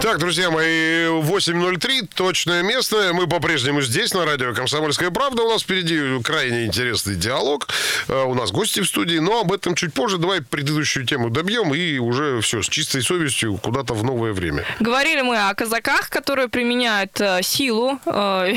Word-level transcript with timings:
Так, 0.00 0.18
друзья 0.18 0.50
мои, 0.50 1.06
8.03, 1.06 2.08
точное 2.14 2.62
место. 2.62 3.10
Мы 3.12 3.26
по-прежнему 3.26 3.80
здесь, 3.82 4.14
на 4.14 4.24
радио 4.24 4.54
«Комсомольская 4.54 5.10
правда». 5.10 5.42
У 5.42 5.50
нас 5.50 5.62
впереди 5.62 6.22
крайне 6.22 6.66
интересный 6.66 7.16
диалог. 7.16 7.66
Э, 8.06 8.22
У 8.24 8.34
нас 8.34 8.52
гости 8.52 8.80
в 8.80 8.86
студии, 8.86 9.18
но 9.18 9.40
об 9.40 9.52
этом 9.52 9.74
чуть 9.74 9.92
позже. 9.94 10.18
Давай 10.18 10.42
предыдущую 10.42 11.06
тему 11.06 11.30
добьем 11.30 11.74
и 11.74 11.98
уже 11.98 12.40
все, 12.40 12.62
с 12.62 12.68
чистой 12.68 13.02
совестью 13.02 13.56
куда-то 13.56 13.94
в 13.94 14.04
новое 14.04 14.32
время. 14.32 14.64
Говорили 14.78 15.22
мы 15.22 15.38
о 15.48 15.54
казаках, 15.54 16.08
которые 16.08 16.48
применяют 16.48 17.20
э, 17.20 17.40
силу. 17.42 17.98
э, 18.06 18.52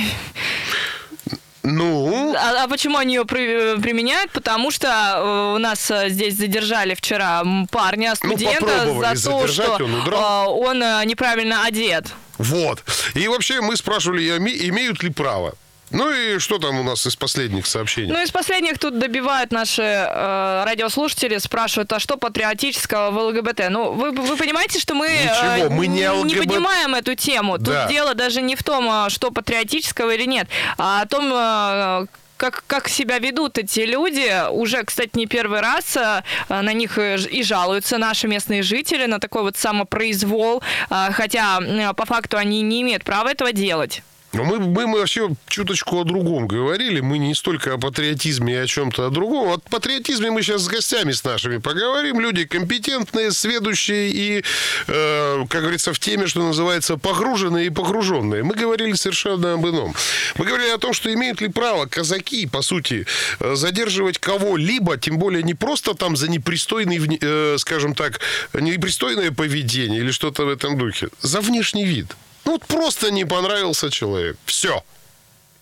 Ну, 1.63 2.33
а, 2.35 2.63
а 2.63 2.67
почему 2.67 2.97
они 2.97 3.15
ее 3.15 3.25
при- 3.25 3.79
применяют? 3.81 4.31
Потому 4.31 4.71
что 4.71 4.87
э, 4.87 5.55
у 5.55 5.57
нас 5.57 5.91
э, 5.91 6.09
здесь 6.09 6.35
задержали 6.35 6.93
вчера 6.93 7.43
парня, 7.69 8.15
студента, 8.15 8.83
Ну, 8.85 9.03
за 9.03 9.29
то, 9.29 9.47
что 9.47 9.75
он 9.83 9.93
удрал. 9.95 10.55
э, 10.55 10.67
он 10.67 10.79
неправильно 11.07 11.65
одет. 11.65 12.05
вот. 12.37 12.83
И 13.13 13.27
вообще 13.27 13.59
мы 13.61 13.75
спрашивали, 13.75 14.23
име- 14.37 14.69
имеют 14.69 15.03
ли 15.03 15.09
право. 15.09 15.53
Ну 15.91 16.11
и 16.11 16.37
что 16.39 16.59
там 16.59 16.79
у 16.79 16.83
нас 16.83 17.05
из 17.07 17.15
последних 17.15 17.65
сообщений? 17.65 18.11
Ну, 18.11 18.21
из 18.21 18.31
последних 18.31 18.77
тут 18.77 18.99
добивают 18.99 19.51
наши 19.51 19.81
э, 19.81 20.63
радиослушатели, 20.65 21.37
спрашивают, 21.39 21.91
а 21.93 21.99
что 21.99 22.17
патриотического 22.17 23.09
в 23.11 23.17
ЛГБТ? 23.17 23.69
Ну, 23.69 23.93
вы, 23.93 24.11
вы 24.11 24.37
понимаете, 24.37 24.79
что 24.79 24.93
мы, 24.93 25.07
э, 25.07 25.57
Ничего, 25.57 25.69
мы 25.71 25.87
не 25.87 25.99
не 26.01 26.09
ЛГБТ. 26.09 26.37
поднимаем 26.37 26.95
эту 26.95 27.15
тему. 27.15 27.57
Тут 27.57 27.67
Да. 27.69 27.87
дело 27.87 28.13
даже 28.13 28.41
не 28.41 28.55
в 28.55 28.63
том, 28.63 28.87
э, 29.05 29.09
что 29.09 29.31
патриотического 29.31 30.11
или 30.11 30.25
нет, 30.25 30.47
а 30.77 31.01
о 31.01 31.05
том, 31.07 31.31
э, 31.33 32.05
как, 32.37 32.63
как 32.67 32.87
себя 32.87 33.17
ведут 33.19 33.57
эти 33.57 33.81
люди. 33.81 34.49
Уже, 34.51 34.83
кстати, 34.83 35.09
не 35.15 35.25
первый 35.25 35.59
раз 35.59 35.97
э, 35.97 36.21
на 36.49 36.71
них 36.71 36.97
и 36.99 37.43
жалуются 37.43 37.97
наши 37.97 38.27
местные 38.27 38.61
жители 38.63 39.07
на 39.07 39.19
такой 39.19 39.41
вот 39.41 39.57
самопроизвол, 39.57 40.61
хотя 40.89 41.59
по 41.97 42.05
факту 42.05 42.37
они 42.37 42.61
не 42.61 42.81
имеют 42.83 43.03
права 43.03 43.29
этого 43.31 43.51
делать. 43.51 44.03
Но 44.31 44.43
мы, 44.43 44.59
мы, 44.59 44.85
мы 44.85 44.99
вообще 44.99 45.29
чуточку 45.47 46.01
о 46.01 46.03
другом 46.03 46.47
говорили. 46.47 46.99
Мы 46.99 47.17
не 47.17 47.33
столько 47.33 47.73
о 47.73 47.77
патриотизме 47.77 48.53
и 48.53 48.57
о 48.57 48.67
чем-то 48.67 49.07
о 49.07 49.09
другом. 49.09 49.49
О 49.49 49.57
патриотизме 49.57 50.29
мы 50.29 50.43
сейчас 50.43 50.61
с 50.61 50.67
гостями 50.67 51.13
с 51.13 51.23
нашими 51.23 51.57
поговорим. 51.57 52.19
Люди 52.19 52.45
компетентные, 52.45 53.31
сведущие 53.31 54.11
и, 54.11 54.43
э, 54.87 55.45
как 55.49 55.61
говорится, 55.61 55.93
в 55.93 55.99
теме, 55.99 56.27
что 56.27 56.43
называется, 56.43 56.97
погруженные 56.97 57.67
и 57.67 57.69
погруженные. 57.69 58.43
Мы 58.43 58.53
говорили 58.53 58.93
совершенно 58.93 59.53
об 59.53 59.67
ином. 59.67 59.95
Мы 60.37 60.45
говорили 60.45 60.69
о 60.69 60.77
том, 60.77 60.93
что 60.93 61.11
имеют 61.11 61.41
ли 61.41 61.47
право 61.47 61.87
казаки, 61.87 62.45
по 62.45 62.61
сути, 62.61 63.07
э, 63.39 63.55
задерживать 63.55 64.19
кого-либо, 64.19 64.97
тем 64.97 65.17
более 65.17 65.41
не 65.41 65.55
просто 65.55 65.95
там 65.95 66.15
за 66.15 66.29
непристойный, 66.29 67.17
э, 67.19 67.55
скажем 67.57 67.95
так, 67.95 68.19
непристойное 68.53 69.31
поведение 69.31 70.01
или 70.01 70.11
что-то 70.11 70.45
в 70.45 70.49
этом 70.49 70.77
духе, 70.77 71.09
за 71.21 71.41
внешний 71.41 71.85
вид. 71.85 72.15
Ну, 72.49 72.53
вот 72.53 72.65
просто 72.65 73.11
не 73.11 73.25
понравился 73.25 73.91
человек. 73.91 74.35
Все. 74.45 74.83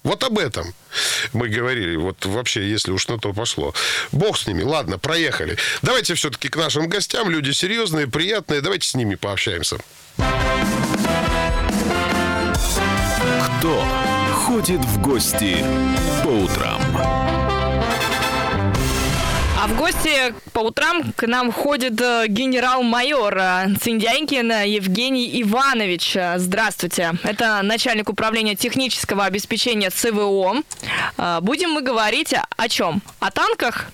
Вот 0.04 0.24
об 0.24 0.40
этом 0.40 0.74
мы 1.34 1.50
говорили. 1.50 1.98
Вот 1.98 2.26
вообще, 2.26 2.66
если 2.66 2.92
уж 2.92 3.10
на 3.10 3.20
то 3.20 3.34
пошло. 3.34 3.74
Бог 4.14 4.38
с 4.38 4.48
ними. 4.48 4.64
Ладно, 4.64 4.98
проехали. 4.98 5.58
Давайте 5.82 6.14
все-таки 6.14 6.48
к 6.48 6.56
нашим 6.56 6.88
гостям. 6.88 7.30
Люди 7.30 7.52
серьезные, 7.52 8.08
приятные. 8.08 8.62
Давайте 8.62 8.88
с 8.88 8.96
ними 8.96 9.16
пообщаемся. 9.16 9.80
Кто 13.58 13.86
ходит 14.46 14.80
в 14.80 15.02
гости 15.02 15.66
по 16.24 16.30
утрам? 16.30 17.57
А 19.68 19.74
в 19.74 19.76
гости 19.78 20.34
по 20.54 20.60
утрам 20.60 21.12
к 21.16 21.28
нам 21.28 21.52
ходит 21.52 22.00
э, 22.00 22.26
генерал-майор 22.28 23.38
э, 23.38 23.68
Циндяйкин 23.82 24.52
Евгений 24.66 25.42
Иванович. 25.42 26.16
Здравствуйте. 26.38 27.14
Это 27.24 27.62
начальник 27.64 28.10
управления 28.10 28.56
технического 28.56 29.26
обеспечения 29.26 29.90
СВО. 29.92 30.62
Э, 31.18 31.40
Будем 31.42 31.72
мы 31.72 31.82
говорить 31.82 32.34
о- 32.58 32.70
чем? 32.70 33.02
О 33.20 33.30
танках? 33.32 33.88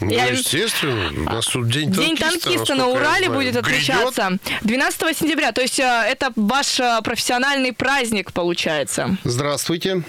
Ну, 0.00 0.10
Я- 0.10 0.26
естественно. 0.26 1.10
У 1.16 1.34
нас 1.34 1.46
тут 1.46 1.68
день 1.68 1.90
День 1.90 2.16
танкиста, 2.16 2.50
танкиста 2.50 2.74
на 2.74 2.88
Урале 2.88 3.28
будет 3.30 3.56
отмечаться 3.56 4.38
12 4.62 5.14
сентября. 5.16 5.52
То 5.52 5.62
есть 5.62 5.78
это 5.80 6.32
ваш 6.36 6.80
профессиональный 7.02 7.72
праздник 7.72 8.32
получается. 8.32 9.16
Здравствуйте. 9.24 10.02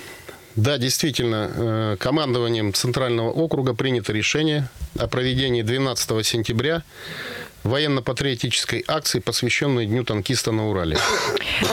Да, 0.55 0.77
действительно, 0.77 1.51
э, 1.53 1.97
командованием 1.99 2.73
Центрального 2.73 3.29
округа 3.29 3.73
принято 3.73 4.13
решение 4.13 4.69
о 4.97 5.07
проведении 5.07 5.63
12 5.63 6.23
сентября 6.23 6.83
военно-патриотической 7.65 8.83
акции, 8.87 9.19
посвященной 9.19 9.85
Дню 9.85 10.03
танкиста 10.03 10.51
на 10.51 10.69
Урале. 10.69 10.97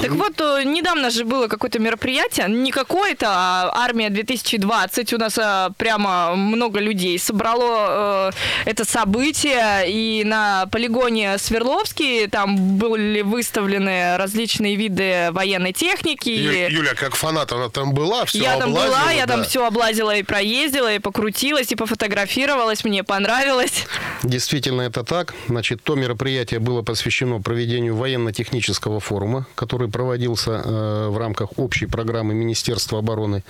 Так 0.00 0.10
вот, 0.12 0.40
э, 0.40 0.62
недавно 0.64 1.10
же 1.10 1.24
было 1.24 1.48
какое-то 1.48 1.78
мероприятие, 1.78 2.48
не 2.48 2.70
какое-то, 2.70 3.26
а 3.28 3.72
армия 3.74 4.10
2020. 4.10 5.12
У 5.12 5.18
нас 5.18 5.38
э, 5.38 5.68
прямо 5.76 6.34
много 6.34 6.80
людей 6.80 7.18
собрало 7.18 8.30
э, 8.64 8.70
это 8.70 8.84
событие. 8.84 9.84
И 9.86 10.24
на 10.24 10.66
полигоне 10.72 11.38
Свердловский 11.38 12.26
там 12.28 12.78
были 12.78 13.20
выставлены 13.20 14.16
различные 14.16 14.76
виды 14.76 15.28
военной 15.32 15.72
техники. 15.72 16.30
Ю- 16.30 16.70
Юля, 16.70 16.94
как 16.94 17.14
фанат, 17.14 17.52
она 17.52 17.68
там 17.68 17.92
была, 17.92 18.24
все 18.24 18.38
я 18.38 18.58
там 18.58 18.72
была, 18.72 18.86
облазила, 18.86 19.10
я 19.10 19.26
там 19.26 19.40
да. 19.40 19.46
все 19.46 19.66
облазила 19.66 20.16
и 20.16 20.22
проездила, 20.22 20.94
и 20.94 20.98
покрутилась, 20.98 21.70
и 21.70 21.76
пофотографировалась, 21.76 22.84
мне 22.84 23.04
понравилось. 23.04 23.86
Действительно, 24.22 24.82
это 24.82 25.04
так. 25.04 25.34
Значит, 25.48 25.81
то 25.84 25.96
мероприятие 25.96 26.60
было 26.60 26.82
посвящено 26.82 27.40
проведению 27.40 27.96
военно-технического 27.96 29.00
форума, 29.00 29.46
который 29.54 29.88
проводился 29.88 30.62
э, 30.64 31.08
в 31.08 31.18
рамках 31.18 31.58
общей 31.58 31.86
программы 31.86 32.34
Министерства 32.34 33.00
обороны. 33.00 33.42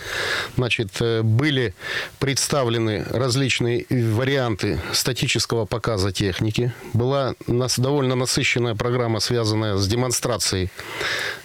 Значит, 0.57 0.91
э, 1.01 1.23
были 1.23 1.75
представлены 2.19 3.05
различные 3.11 3.87
варианты 3.91 4.81
статического 4.93 5.67
показа 5.67 6.13
техники. 6.13 6.73
Была 6.95 7.35
нас 7.47 7.79
довольно 7.79 8.15
насыщенная 8.15 8.75
программа, 8.75 9.21
связанная 9.21 9.77
с 9.77 9.87
демонстрацией 9.87 10.71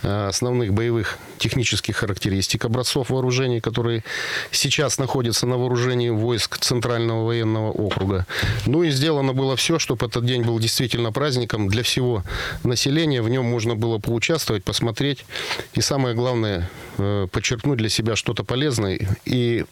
э, 0.04 0.28
основных 0.28 0.74
боевых 0.74 1.18
технических 1.38 1.98
характеристик 1.98 2.64
образцов 2.66 3.10
вооружений, 3.10 3.60
которые 3.60 4.04
сейчас 4.52 4.98
находятся 4.98 5.46
на 5.48 5.58
вооружении 5.58 6.10
войск 6.10 6.58
Центрального 6.60 7.26
военного 7.26 7.72
округа. 7.72 8.26
Ну 8.66 8.84
и 8.84 8.90
сделано 8.90 9.34
было 9.34 9.56
все, 9.56 9.80
чтобы 9.80 10.06
этот 10.06 10.26
день 10.26 10.44
был 10.44 10.60
действительно 10.60 10.77
праздником 11.12 11.68
для 11.68 11.84
всего 11.84 12.24
населения. 12.64 13.22
В 13.22 13.30
нем 13.30 13.46
можно 13.46 13.76
было 13.76 13.98
поучаствовать, 14.00 14.64
посмотреть 14.64 15.26
и 15.74 15.82
самое 15.82 16.16
главное 16.16 16.70
э, 16.98 17.28
подчеркнуть 17.32 17.78
для 17.78 17.90
себя 17.90 18.16
что-то 18.16 18.44
полезное 18.44 19.00
и 19.26 19.66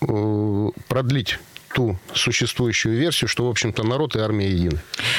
э, 0.00 0.68
продлить 0.88 1.38
ту 1.74 1.96
существующую 2.14 2.98
версию, 2.98 3.28
что, 3.28 3.46
в 3.46 3.48
общем-то, 3.48 3.82
народ 3.82 4.14
и 4.16 4.18
армия 4.18 4.46
едины. 4.50 4.78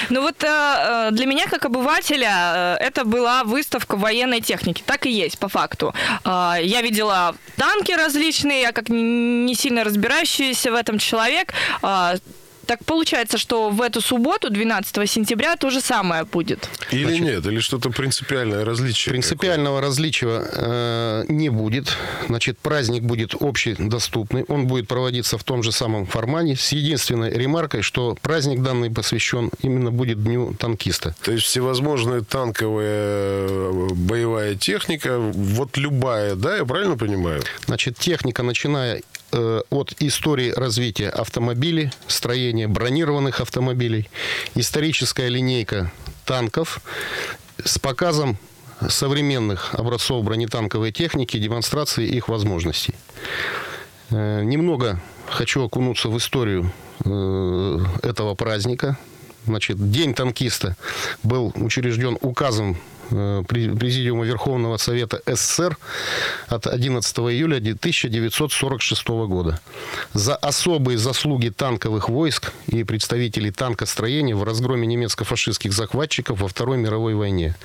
Ну 0.10 0.22
вот 0.22 0.44
э, 0.44 0.48
э, 0.48 1.10
для 1.12 1.26
меня, 1.26 1.48
как 1.48 1.66
обывателя, 1.66 2.78
это 2.80 3.06
была 3.06 3.44
выставка 3.44 3.98
военной 3.98 4.40
техники. 4.42 4.84
Так 4.86 5.06
и 5.08 5.12
есть, 5.12 5.40
по 5.40 5.48
факту. 5.50 5.94
Э, 6.24 6.58
Я 6.62 6.82
видела 6.82 7.36
танки 7.58 7.92
различные, 7.92 8.62
я 8.62 8.72
как 8.72 8.90
не 8.90 9.56
сильно 9.56 9.84
разбирающийся 9.84 10.72
в 10.72 10.76
этом 10.76 11.00
человек. 11.00 11.54
э, 11.82 12.18
Так 12.66 12.86
получается, 12.86 13.38
что 13.38 13.70
в 13.70 13.82
эту 13.82 14.02
субботу, 14.02 14.50
12 14.50 15.10
сентября, 15.10 15.56
то 15.56 15.70
же 15.70 15.82
самое 15.82 16.24
будет. 16.24 16.70
Или 16.92 17.18
нет, 17.20 17.46
или 17.46 17.60
что-то 17.60 17.90
принципиальное 17.90 18.64
различие. 18.64 19.12
Принципиального 19.12 19.82
различия 19.82 20.44
э, 20.52 21.26
не 21.28 21.50
будет. 21.50 21.98
Значит, 22.28 22.58
праздник 22.60 23.04
будет 23.04 23.36
общедоступный. 23.40 24.44
Он 24.48 24.68
будет 24.68 24.88
проводиться 24.88 25.38
в 25.38 25.44
том 25.44 25.64
же 25.64 25.72
самом 25.72 26.06
формате 26.06 26.56
с 26.56 26.72
единственной 26.72 27.32
ремаркой, 27.32 27.82
что 27.82 28.18
праздник 28.22 28.62
данный 28.62 28.90
посвящен 28.90 29.52
именно 29.62 29.92
будет 29.92 30.24
Дню 30.24 30.54
танкиста. 30.54 31.16
То 31.24 31.32
есть 31.32 31.46
всевозможная 31.46 32.22
танковая 32.22 33.48
э, 33.50 33.88
боевая 33.94 34.56
техника, 34.56 35.18
вот 35.20 35.78
любая, 35.78 36.36
да, 36.36 36.58
я 36.58 36.66
правильно 36.66 36.98
понимаю? 36.98 37.42
Значит, 37.66 37.98
техника, 37.98 38.44
начиная 38.44 39.02
от 39.34 39.96
истории 40.00 40.52
развития 40.52 41.10
автомобилей, 41.10 41.92
строения 42.08 42.68
бронированных 42.68 43.42
автомобилей, 43.42 44.10
историческая 44.56 45.30
линейка 45.30 45.92
танков 46.26 46.82
с 47.64 47.80
показом 47.80 48.38
современных 48.90 49.76
образцов 49.76 50.24
бронетанковой 50.24 50.92
техники, 50.92 51.38
демонстрации 51.38 52.08
их 52.08 52.28
возможностей. 52.28 52.96
Э, 54.10 54.44
немного 54.44 55.02
хочу 55.30 55.64
окунуться 55.64 56.10
в 56.10 56.18
историю 56.18 56.72
э, 57.06 57.80
этого 58.02 58.36
праздника. 58.36 58.98
Значит, 59.46 59.92
День 59.92 60.14
танкиста 60.14 60.76
был 61.24 61.52
учрежден 61.56 62.18
указом 62.22 62.78
Э, 62.78 62.93
Президиума 63.10 64.26
Верховного 64.26 64.78
Совета 64.78 65.22
СССР 65.26 65.78
от 66.48 66.68
11 66.68 67.18
июля 67.20 67.58
1946 67.58 69.08
года 69.08 69.60
за 70.14 70.36
особые 70.36 70.98
заслуги 70.98 71.50
танковых 71.50 72.10
войск 72.10 72.52
и 72.68 72.84
представителей 72.84 73.52
танкостроения 73.52 74.36
в 74.36 74.44
разгроме 74.44 74.88
немецко-фашистских 74.88 75.74
захватчиков 75.74 76.42
во 76.42 76.48
Второй 76.48 76.78
мировой 76.78 77.16
войне. 77.16 77.56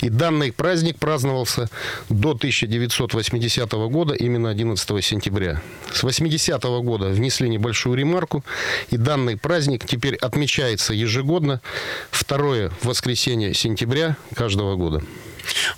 И 0.00 0.08
данный 0.08 0.52
праздник 0.52 0.98
праздновался 0.98 1.68
до 2.08 2.30
1980 2.30 3.72
года, 3.72 4.14
именно 4.14 4.50
11 4.50 5.04
сентября. 5.04 5.60
С 5.92 6.02
80 6.02 6.62
года 6.62 7.08
внесли 7.08 7.48
небольшую 7.48 7.96
ремарку, 7.96 8.44
и 8.90 8.96
данный 8.96 9.36
праздник 9.36 9.86
теперь 9.86 10.16
отмечается 10.16 10.94
ежегодно 10.94 11.60
второе 12.10 12.70
воскресенье 12.82 13.54
сентября 13.54 14.16
каждого 14.34 14.73
года. 14.76 15.02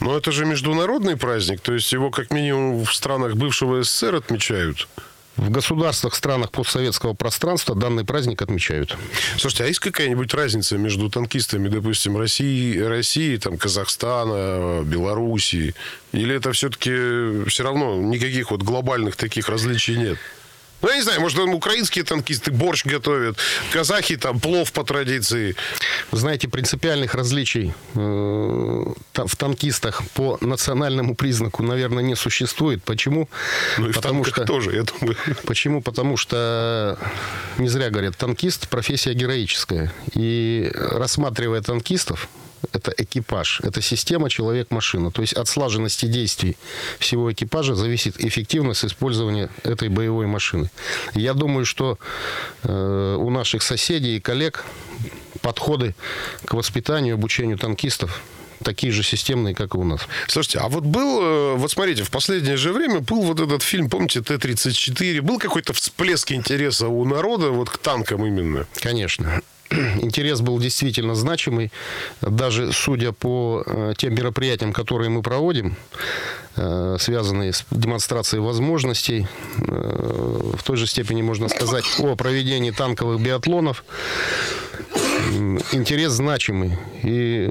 Но 0.00 0.16
это 0.16 0.32
же 0.32 0.44
международный 0.44 1.16
праздник, 1.16 1.60
то 1.60 1.75
есть 1.75 1.93
его 1.93 2.10
как 2.10 2.31
минимум 2.31 2.84
в 2.84 2.94
странах 2.94 3.34
бывшего 3.34 3.82
СССР 3.82 4.16
отмечают. 4.16 4.88
В 5.37 5.50
государствах, 5.50 6.14
странах 6.14 6.50
постсоветского 6.50 7.12
пространства 7.12 7.75
данный 7.75 8.06
праздник 8.06 8.40
отмечают. 8.40 8.96
Слушайте, 9.37 9.64
а 9.64 9.66
есть 9.66 9.81
какая-нибудь 9.81 10.32
разница 10.32 10.78
между 10.78 11.10
танкистами, 11.10 11.69
допустим, 11.69 12.16
России, 12.16 12.78
России 12.78 13.37
там, 13.37 13.58
Казахстана, 13.58 14.82
Белоруссии? 14.82 15.75
Или 16.12 16.34
это 16.34 16.52
все-таки 16.52 17.44
все 17.49 17.64
равно 17.64 17.96
никаких 17.96 18.50
вот 18.50 18.62
глобальных 18.62 19.16
таких 19.16 19.50
различий 19.50 19.96
нет? 19.96 20.19
Ну, 20.87 20.93
я 20.93 20.99
не 20.99 21.03
знаю, 21.03 21.21
может, 21.21 21.37
там 21.37 21.53
украинские 21.53 22.05
танкисты 22.05 22.53
борщ 22.53 22.85
готовят, 22.85 23.38
казахи 23.73 24.17
там 24.17 24.38
плов 24.38 24.71
по 24.71 24.85
традиции. 24.85 25.56
Вы 26.12 26.19
знаете, 26.19 26.47
принципиальных 26.47 27.17
различий 27.17 27.75
э, 27.94 27.99
в 27.99 29.37
танкистах 29.37 30.05
по 30.15 30.38
национальному 30.41 31.17
признаку, 31.17 31.65
наверное, 31.65 32.05
не 32.05 32.15
существует. 32.15 32.85
Почему? 32.85 33.29
Ну 33.79 33.88
и 33.88 33.93
Потому 33.93 34.23
в 34.23 34.29
что 34.29 34.44
тоже, 34.44 34.77
я 34.77 34.85
думаю. 34.85 35.17
Почему? 35.44 35.83
Потому 35.83 36.17
что 36.17 36.97
не 37.59 37.67
зря 37.69 37.91
говорят, 37.91 38.17
танкист 38.17 38.69
профессия 38.69 39.12
героическая. 39.12 39.93
И 40.15 40.71
рассматривая 40.73 41.62
танкистов, 41.62 42.29
это 42.72 42.92
экипаж, 42.96 43.60
это 43.62 43.82
система 43.82 44.30
человек-машина. 44.30 45.10
То 45.10 45.22
есть 45.22 45.32
от 45.32 45.48
слаженности 45.48 46.06
действий 46.06 46.56
всего 46.98 47.32
экипажа 47.32 47.74
зависит 47.74 48.22
эффективность 48.22 48.84
использования 48.84 49.48
этой 49.62 49.88
боевой 49.88 50.26
машины. 50.26 50.70
Я 51.14 51.34
думаю, 51.34 51.64
что 51.64 51.98
э, 52.62 53.16
у 53.18 53.30
наших 53.30 53.62
соседей 53.62 54.16
и 54.16 54.20
коллег 54.20 54.64
подходы 55.40 55.94
к 56.44 56.54
воспитанию, 56.54 57.14
обучению 57.14 57.58
танкистов 57.58 58.22
такие 58.62 58.92
же 58.92 59.02
системные, 59.02 59.54
как 59.54 59.74
и 59.74 59.78
у 59.78 59.84
нас. 59.84 60.00
Слушайте, 60.28 60.58
а 60.58 60.68
вот 60.68 60.84
был, 60.84 61.20
э, 61.22 61.54
вот 61.56 61.70
смотрите, 61.70 62.02
в 62.02 62.10
последнее 62.10 62.56
же 62.56 62.72
время 62.72 63.00
был 63.00 63.22
вот 63.22 63.40
этот 63.40 63.62
фильм, 63.62 63.88
помните, 63.88 64.22
Т-34, 64.22 65.20
был 65.20 65.38
какой-то 65.38 65.72
всплеск 65.72 66.32
интереса 66.32 66.88
у 66.88 67.04
народа 67.04 67.50
вот 67.50 67.70
к 67.70 67.78
танкам 67.78 68.24
именно? 68.24 68.66
Конечно. 68.76 69.42
интерес 70.00 70.40
был 70.40 70.58
действительно 70.58 71.14
значимый. 71.14 71.72
Даже 72.20 72.72
судя 72.72 73.12
по 73.12 73.62
э, 73.66 73.94
тем 73.96 74.14
мероприятиям, 74.14 74.72
которые 74.72 75.10
мы 75.10 75.22
проводим, 75.22 75.76
э, 76.56 76.96
связанные 77.00 77.52
с 77.52 77.64
демонстрацией 77.70 78.42
возможностей, 78.42 79.26
э, 79.58 80.52
в 80.56 80.62
той 80.62 80.76
же 80.76 80.86
степени 80.86 81.22
можно 81.22 81.48
сказать 81.48 81.84
о 81.98 82.16
проведении 82.16 82.70
танковых 82.70 83.20
биатлонов, 83.20 83.84
интерес 85.72 86.12
значимый. 86.12 86.78
И 87.02 87.50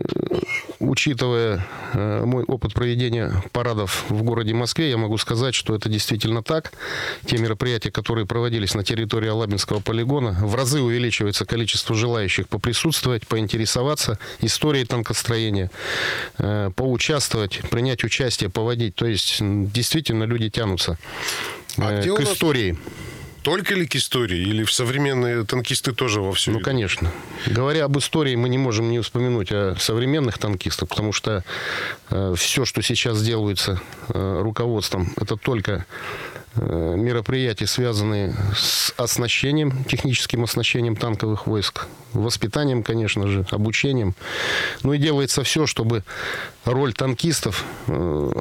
учитывая 0.89 1.65
э, 1.93 2.23
мой 2.25 2.43
опыт 2.43 2.73
проведения 2.73 3.31
парадов 3.51 4.05
в 4.09 4.23
городе 4.23 4.53
Москве, 4.53 4.89
я 4.89 4.97
могу 4.97 5.17
сказать, 5.17 5.55
что 5.55 5.75
это 5.75 5.89
действительно 5.89 6.43
так. 6.43 6.73
Те 7.25 7.37
мероприятия, 7.37 7.91
которые 7.91 8.25
проводились 8.25 8.73
на 8.75 8.83
территории 8.83 9.29
Алабинского 9.29 9.79
полигона, 9.79 10.37
в 10.41 10.55
разы 10.55 10.81
увеличивается 10.81 11.45
количество 11.45 11.95
желающих 11.95 12.47
поприсутствовать, 12.47 13.27
поинтересоваться 13.27 14.19
историей 14.41 14.85
танкостроения, 14.85 15.71
э, 16.37 16.71
поучаствовать, 16.75 17.61
принять 17.69 18.03
участие, 18.03 18.49
поводить. 18.49 18.95
То 18.95 19.05
есть 19.05 19.37
действительно 19.41 20.23
люди 20.23 20.49
тянутся 20.49 20.97
а 21.77 22.01
э, 22.01 22.15
к 22.15 22.19
истории. 22.21 22.77
Только 23.45 23.75
ли 23.75 23.85
к 23.85 23.95
истории? 23.95 24.39
Или 24.39 24.63
в 24.63 24.73
современные 24.73 25.45
танкисты 25.45 25.91
тоже 25.91 26.19
во 26.19 26.33
всем? 26.33 26.55
Ну, 26.55 26.61
конечно. 26.61 27.11
Говоря 27.45 27.85
об 27.85 27.95
истории, 27.95 28.35
мы 28.35 28.49
не 28.49 28.57
можем 28.57 28.89
не 28.89 28.97
упомянуть 28.97 29.51
о 29.51 29.75
современных 29.79 30.39
танкистах, 30.39 30.89
потому 30.89 31.13
что 31.13 31.43
э, 32.09 32.33
все, 32.35 32.65
что 32.65 32.81
сейчас 32.81 33.21
делается 33.21 33.79
э, 34.09 34.41
руководством, 34.41 35.13
это 35.21 35.37
только 35.37 35.85
э, 36.55 36.95
мероприятия, 36.97 37.67
связанные 37.67 38.35
с 38.57 38.91
оснащением, 38.97 39.83
техническим 39.83 40.43
оснащением 40.43 40.95
танковых 40.95 41.45
войск, 41.45 41.85
воспитанием, 42.13 42.81
конечно 42.81 43.27
же, 43.27 43.45
обучением. 43.51 44.15
Ну 44.81 44.93
и 44.93 44.97
делается 44.97 45.43
все, 45.43 45.67
чтобы 45.67 46.03
роль 46.65 46.93
танкистов 46.93 47.63
э, 47.85 48.31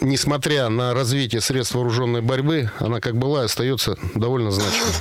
несмотря 0.00 0.68
на 0.68 0.94
развитие 0.94 1.40
средств 1.40 1.74
вооруженной 1.74 2.22
борьбы, 2.22 2.70
она 2.78 3.00
как 3.00 3.16
была 3.16 3.42
остается 3.42 3.98
довольно 4.14 4.50
значимой 4.50 4.92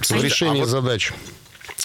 в 0.00 0.22
решении 0.22 0.60
а 0.60 0.64
вот, 0.64 0.68
задач. 0.68 1.12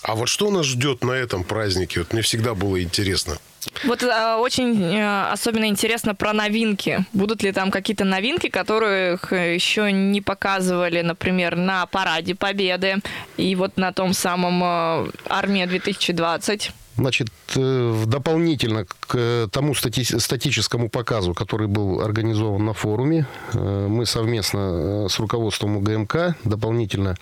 А 0.03 0.15
вот 0.15 0.27
что 0.27 0.51
нас 0.51 0.65
ждет 0.65 1.03
на 1.03 1.11
этом 1.11 1.43
празднике? 1.43 1.99
Вот 1.99 2.13
мне 2.13 2.21
всегда 2.21 2.53
было 2.53 2.81
интересно. 2.81 3.37
Вот 3.85 4.03
а, 4.03 4.37
очень 4.37 4.97
а, 4.99 5.31
особенно 5.31 5.65
интересно 5.65 6.13
про 6.13 6.33
новинки. 6.33 7.05
Будут 7.13 7.43
ли 7.43 7.51
там 7.51 7.71
какие-то 7.71 8.03
новинки, 8.03 8.49
которых 8.49 9.31
еще 9.31 9.91
не 9.91 10.21
показывали, 10.21 11.01
например, 11.01 11.55
на 11.55 11.85
параде 11.85 12.35
Победы 12.35 12.97
и 13.37 13.55
вот 13.55 13.77
на 13.77 13.93
том 13.93 14.13
самом 14.13 14.61
а, 14.63 15.07
Армия 15.29 15.67
2020? 15.67 16.71
Значит, 16.97 17.29
э, 17.55 18.03
дополнительно 18.05 18.85
к 18.85 19.47
тому 19.51 19.75
стати 19.75 20.03
статическому 20.19 20.89
показу, 20.89 21.33
который 21.33 21.67
был 21.67 22.01
организован 22.01 22.65
на 22.65 22.73
форуме, 22.73 23.25
э, 23.53 23.87
мы 23.89 24.05
совместно 24.05 25.05
э, 25.05 25.09
с 25.09 25.19
руководством 25.19 25.77
УГМК 25.77 26.35
дополнительно 26.43 27.15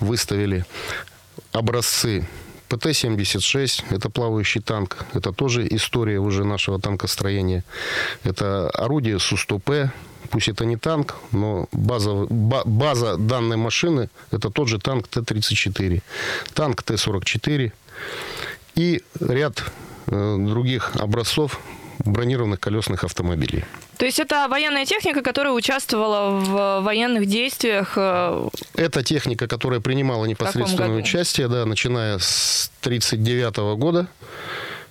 выставили 0.00 0.64
образцы 1.52 2.26
ПТ-76, 2.68 3.84
это 3.90 4.10
плавающий 4.10 4.60
танк, 4.60 5.04
это 5.14 5.32
тоже 5.32 5.66
история 5.70 6.18
уже 6.18 6.44
нашего 6.44 6.80
танкостроения. 6.80 7.64
Это 8.24 8.70
орудие 8.70 9.18
Су-100П, 9.18 9.90
пусть 10.30 10.48
это 10.48 10.64
не 10.64 10.76
танк, 10.76 11.16
но 11.32 11.68
база, 11.72 12.26
база 12.30 13.16
данной 13.16 13.56
машины 13.56 14.08
это 14.30 14.50
тот 14.50 14.68
же 14.68 14.78
танк 14.78 15.08
Т-34. 15.08 16.02
Танк 16.54 16.82
Т-44 16.82 17.72
и 18.76 19.02
ряд 19.20 19.64
э, 20.06 20.36
других 20.38 20.92
образцов 20.96 21.60
бронированных 22.04 22.60
колесных 22.60 23.04
автомобилей. 23.04 23.64
То 23.96 24.04
есть 24.04 24.20
это 24.20 24.46
военная 24.48 24.84
техника, 24.84 25.22
которая 25.22 25.54
участвовала 25.54 26.38
в 26.38 26.80
военных 26.82 27.26
действиях? 27.26 27.94
Э, 27.96 28.48
это 28.74 29.02
техника, 29.02 29.48
которая 29.48 29.80
принимала 29.80 30.26
непосредственное 30.26 30.98
участие, 30.98 31.48
да, 31.48 31.64
начиная 31.64 32.18
с 32.18 32.70
1939 32.82 33.78
года 33.78 34.06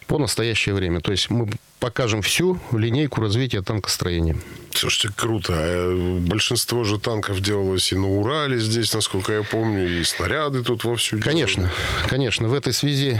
по 0.07 0.17
настоящее 0.17 0.75
время. 0.75 0.99
То 0.99 1.11
есть 1.11 1.29
мы 1.29 1.49
покажем 1.79 2.21
всю 2.21 2.59
линейку 2.71 3.21
развития 3.21 3.61
танкостроения. 3.61 4.37
Слушайте, 4.73 5.15
круто. 5.15 5.53
А 5.55 6.19
большинство 6.19 6.83
же 6.83 6.99
танков 6.99 7.41
делалось 7.41 7.91
и 7.91 7.95
на 7.95 8.07
Урале 8.07 8.59
здесь, 8.59 8.93
насколько 8.93 9.33
я 9.33 9.43
помню, 9.43 9.99
и 9.99 10.03
снаряды 10.03 10.63
тут 10.63 10.83
вовсю. 10.83 11.19
Конечно, 11.19 11.63
делали. 11.63 12.09
конечно. 12.09 12.47
В 12.47 12.53
этой 12.53 12.73
связи, 12.73 13.19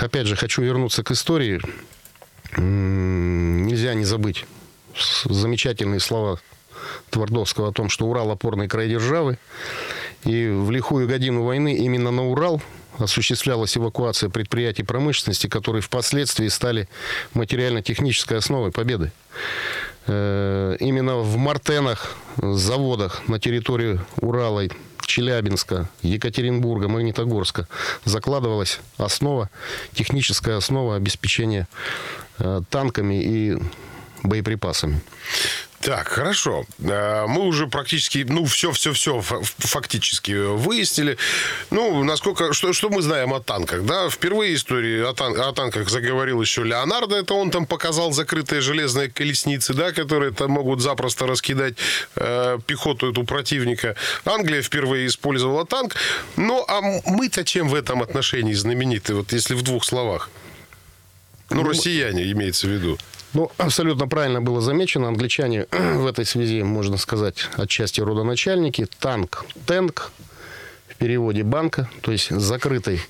опять 0.00 0.26
же, 0.26 0.36
хочу 0.36 0.62
вернуться 0.62 1.02
к 1.02 1.10
истории. 1.10 1.60
Нельзя 2.56 3.94
не 3.94 4.04
забыть 4.04 4.44
замечательные 5.24 6.00
слова 6.00 6.38
Твардовского 7.10 7.68
о 7.68 7.72
том, 7.72 7.88
что 7.88 8.06
Урал– 8.06 8.30
опорный 8.32 8.68
край 8.68 8.88
державы. 8.88 9.38
И 10.24 10.48
в 10.48 10.70
лихую 10.70 11.08
годину 11.08 11.42
войны 11.42 11.74
именно 11.76 12.10
на 12.10 12.26
Урал– 12.28 12.62
осуществлялась 13.02 13.76
эвакуация 13.76 14.30
предприятий 14.30 14.82
промышленности, 14.82 15.46
которые 15.46 15.82
впоследствии 15.82 16.48
стали 16.48 16.88
материально-технической 17.34 18.38
основой 18.38 18.72
победы. 18.72 19.12
Э, 20.06 20.76
именно 20.80 21.16
в 21.16 21.36
Мартенах, 21.36 22.16
заводах 22.36 23.26
на 23.28 23.38
территории 23.38 24.00
Урала, 24.20 24.64
Челябинска, 25.06 25.88
Екатеринбурга, 26.02 26.88
Магнитогорска 26.88 27.68
закладывалась 28.04 28.80
основа, 28.96 29.50
техническая 29.92 30.56
основа 30.56 30.96
обеспечения 30.96 31.68
э, 32.38 32.62
танками 32.70 33.22
и 33.22 33.58
боеприпасами. 34.22 35.00
Так, 35.82 36.06
хорошо. 36.08 36.64
Э, 36.78 37.26
Мы 37.26 37.42
уже 37.42 37.66
практически, 37.66 38.24
ну, 38.28 38.44
все-все-все 38.44 39.20
фактически 39.20 40.30
выяснили. 40.30 41.18
Ну, 41.70 42.04
насколько, 42.04 42.52
что, 42.52 42.72
что 42.72 42.88
мы 42.88 43.02
знаем 43.02 43.34
о 43.34 43.40
танках, 43.40 43.82
да? 43.84 44.08
Впервые 44.08 44.54
истории 44.54 45.02
о, 45.02 45.12
тан- 45.12 45.36
о 45.40 45.52
танках 45.52 45.90
заговорил 45.90 46.40
еще 46.40 46.62
Леонардо, 46.62 47.16
это 47.16 47.34
он 47.34 47.50
там 47.50 47.66
показал 47.66 48.12
закрытые 48.12 48.60
железные 48.60 49.10
колесницы, 49.10 49.74
да, 49.74 49.90
которые 49.92 50.30
там 50.30 50.52
могут 50.52 50.80
запросто 50.80 51.26
раскидать 51.26 51.74
э, 52.14 52.58
пехоту 52.64 53.10
эту 53.10 53.24
противника. 53.24 53.96
Англия 54.24 54.62
впервые 54.62 55.08
использовала 55.08 55.66
танк. 55.66 55.96
Ну, 56.36 56.64
а 56.68 56.80
мы-то 57.06 57.44
чем 57.44 57.68
в 57.68 57.74
этом 57.74 58.02
отношении 58.02 58.54
знамениты, 58.54 59.14
вот 59.14 59.32
если 59.32 59.54
в 59.54 59.62
двух 59.62 59.84
словах? 59.84 60.30
Ну, 61.50 61.64
россияне 61.64 62.30
имеется 62.30 62.68
в 62.68 62.70
виду. 62.70 62.98
Ну, 63.34 63.50
абсолютно 63.56 64.08
правильно 64.08 64.42
было 64.42 64.60
замечено. 64.60 65.08
Англичане 65.08 65.66
в 65.70 66.06
этой 66.06 66.26
связи, 66.26 66.62
можно 66.62 66.98
сказать, 66.98 67.48
отчасти 67.56 68.00
родоначальники. 68.00 68.86
Танк, 68.98 69.46
тенк 69.66 70.12
в 70.88 70.96
переводе 70.96 71.42
банка, 71.42 71.88
то 72.02 72.12
есть 72.12 72.30
закрытый, 72.30 73.00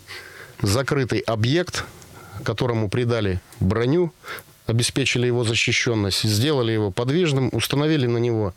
закрытый 0.60 1.18
объект, 1.20 1.84
которому 2.44 2.88
придали 2.88 3.40
броню, 3.58 4.12
обеспечили 4.66 5.26
его 5.26 5.42
защищенность, 5.42 6.22
сделали 6.22 6.70
его 6.70 6.92
подвижным, 6.92 7.50
установили 7.52 8.06
на 8.06 8.18
него 8.18 8.54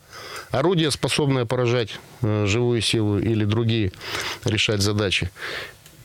орудие, 0.50 0.92
способное 0.92 1.46
поражать 1.46 1.98
э, 2.22 2.46
живую 2.46 2.80
силу 2.80 3.18
или 3.18 3.44
другие 3.44 3.92
решать 4.44 4.82
задачи. 4.82 5.30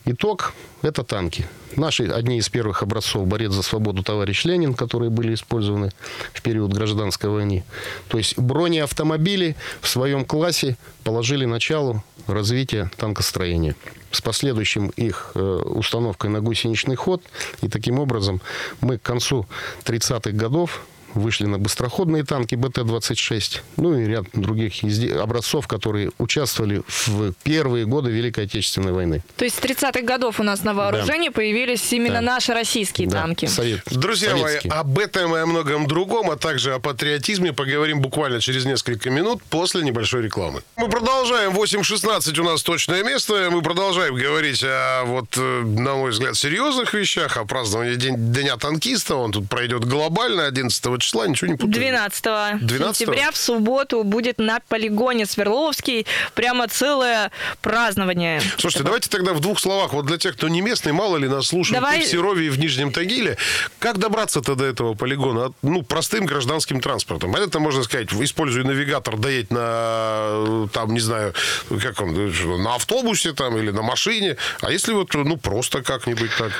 Итог– 0.05 0.53
это 0.81 1.03
танки. 1.03 1.47
Наши 1.75 2.05
одни 2.05 2.37
из 2.39 2.49
первых 2.49 2.81
образцов 2.81 3.27
борец 3.27 3.51
за 3.51 3.61
свободу 3.61 4.03
товарищ 4.03 4.45
Ленин, 4.45 4.73
которые 4.73 5.09
были 5.11 5.35
использованы 5.35 5.91
в 6.33 6.41
период 6.41 6.73
гражданской 6.73 7.29
войны. 7.29 7.63
То 8.07 8.17
есть 8.17 8.37
бронеавтомобили 8.37 9.55
в 9.79 9.87
своем 9.87 10.25
классе 10.25 10.75
положили 11.03 11.45
начало 11.45 12.03
развития 12.27 12.89
танкостроения 12.97 13.75
с 14.11 14.21
последующим 14.21 14.87
их 14.89 15.31
э, 15.35 15.39
установкой 15.39 16.31
на 16.31 16.41
гусеничный 16.41 16.95
ход. 16.95 17.21
И 17.61 17.69
таким 17.69 17.99
образом 17.99 18.41
мы 18.81 18.97
к 18.97 19.03
концу 19.03 19.47
30-х 19.85 20.31
годов 20.31 20.81
вышли 21.13 21.45
на 21.45 21.57
быстроходные 21.57 22.23
танки 22.23 22.55
БТ-26, 22.55 23.61
ну 23.77 23.97
и 23.97 24.05
ряд 24.05 24.25
других 24.33 24.83
изде- 24.83 25.17
образцов, 25.17 25.67
которые 25.67 26.11
участвовали 26.17 26.81
в 27.07 27.33
первые 27.43 27.85
годы 27.85 28.11
Великой 28.11 28.45
Отечественной 28.45 28.91
войны. 28.91 29.23
То 29.37 29.45
есть 29.45 29.57
с 29.57 29.59
30-х 29.59 30.01
годов 30.01 30.39
у 30.39 30.43
нас 30.43 30.63
на 30.63 30.73
вооружении 30.73 31.29
появились 31.29 31.91
именно 31.93 32.15
Да. 32.15 32.21
наши 32.21 32.53
российские 32.53 33.07
Да, 33.07 33.21
танки. 33.23 33.45
совет- 33.45 33.81
Друзья 33.91 34.31
мои, 34.31 34.41
советские. 34.43 34.73
об 34.73 34.97
этом 34.99 35.35
и 35.35 35.39
о 35.39 35.45
многом 35.45 35.87
другом, 35.87 36.29
а 36.29 36.35
также 36.37 36.73
о 36.73 36.79
патриотизме 36.79 37.53
поговорим 37.53 37.99
буквально 38.01 38.39
через 38.39 38.65
несколько 38.65 39.09
минут 39.09 39.41
после 39.49 39.81
небольшой 39.83 40.21
рекламы. 40.23 40.61
Мы 40.77 40.89
продолжаем. 40.89 41.51
8.16 41.51 42.39
у 42.39 42.43
нас 42.43 42.63
точное 42.63 43.03
место. 43.03 43.49
Мы 43.51 43.61
продолжаем 43.61 44.15
говорить 44.15 44.63
о, 44.63 45.03
вот, 45.05 45.27
э, 45.37 45.61
на 45.63 45.95
мой 45.95 46.11
взгляд, 46.11 46.35
серьезных 46.35 46.93
вещах, 46.93 47.37
о 47.37 47.45
праздновании 47.45 47.95
День- 47.95 48.15
Дня 48.31 48.57
танкиста. 48.57 49.15
Он 49.15 49.31
тут 49.31 49.49
пройдет 49.49 49.85
глобально 49.85 50.45
11 50.47 51.00
числа, 51.01 51.27
ничего 51.27 51.47
не 51.51 51.57
путаю. 51.57 51.73
12, 51.73 52.23
12? 52.61 52.97
сентября 52.97 53.31
в 53.31 53.37
субботу 53.37 54.03
будет 54.03 54.37
на 54.39 54.59
полигоне 54.67 55.25
Свердловский 55.25 56.05
прямо 56.33 56.67
целое 56.67 57.31
празднование. 57.61 58.41
Слушайте, 58.57 58.83
давайте 58.83 59.09
тогда 59.09 59.33
в 59.33 59.39
двух 59.39 59.59
словах, 59.59 59.93
вот 59.93 60.05
для 60.05 60.17
тех, 60.17 60.35
кто 60.35 60.47
не 60.47 60.61
местный, 60.61 60.91
мало 60.91 61.17
ли 61.17 61.27
нас 61.27 61.47
слушают 61.47 61.81
Давай. 61.81 62.01
в 62.01 62.05
Серове, 62.05 62.47
и 62.47 62.49
в 62.49 62.59
Нижнем 62.59 62.91
Тагиле, 62.91 63.37
как 63.79 63.97
добраться-то 63.97 64.55
до 64.55 64.65
этого 64.65 64.93
полигона? 64.93 65.53
Ну, 65.61 65.83
простым 65.83 66.25
гражданским 66.25 66.81
транспортом. 66.81 67.35
Это 67.35 67.59
можно 67.59 67.83
сказать, 67.83 68.11
используя 68.13 68.63
навигатор, 68.63 69.17
доедь 69.17 69.51
на, 69.51 70.67
там, 70.73 70.93
не 70.93 70.99
знаю, 70.99 71.33
как 71.81 72.01
он, 72.01 72.31
на 72.63 72.75
автобусе 72.75 73.33
там 73.33 73.57
или 73.57 73.71
на 73.71 73.81
машине. 73.81 74.37
А 74.61 74.71
если 74.71 74.93
вот, 74.93 75.13
ну, 75.13 75.37
просто 75.37 75.81
как-нибудь 75.81 76.31
так? 76.37 76.51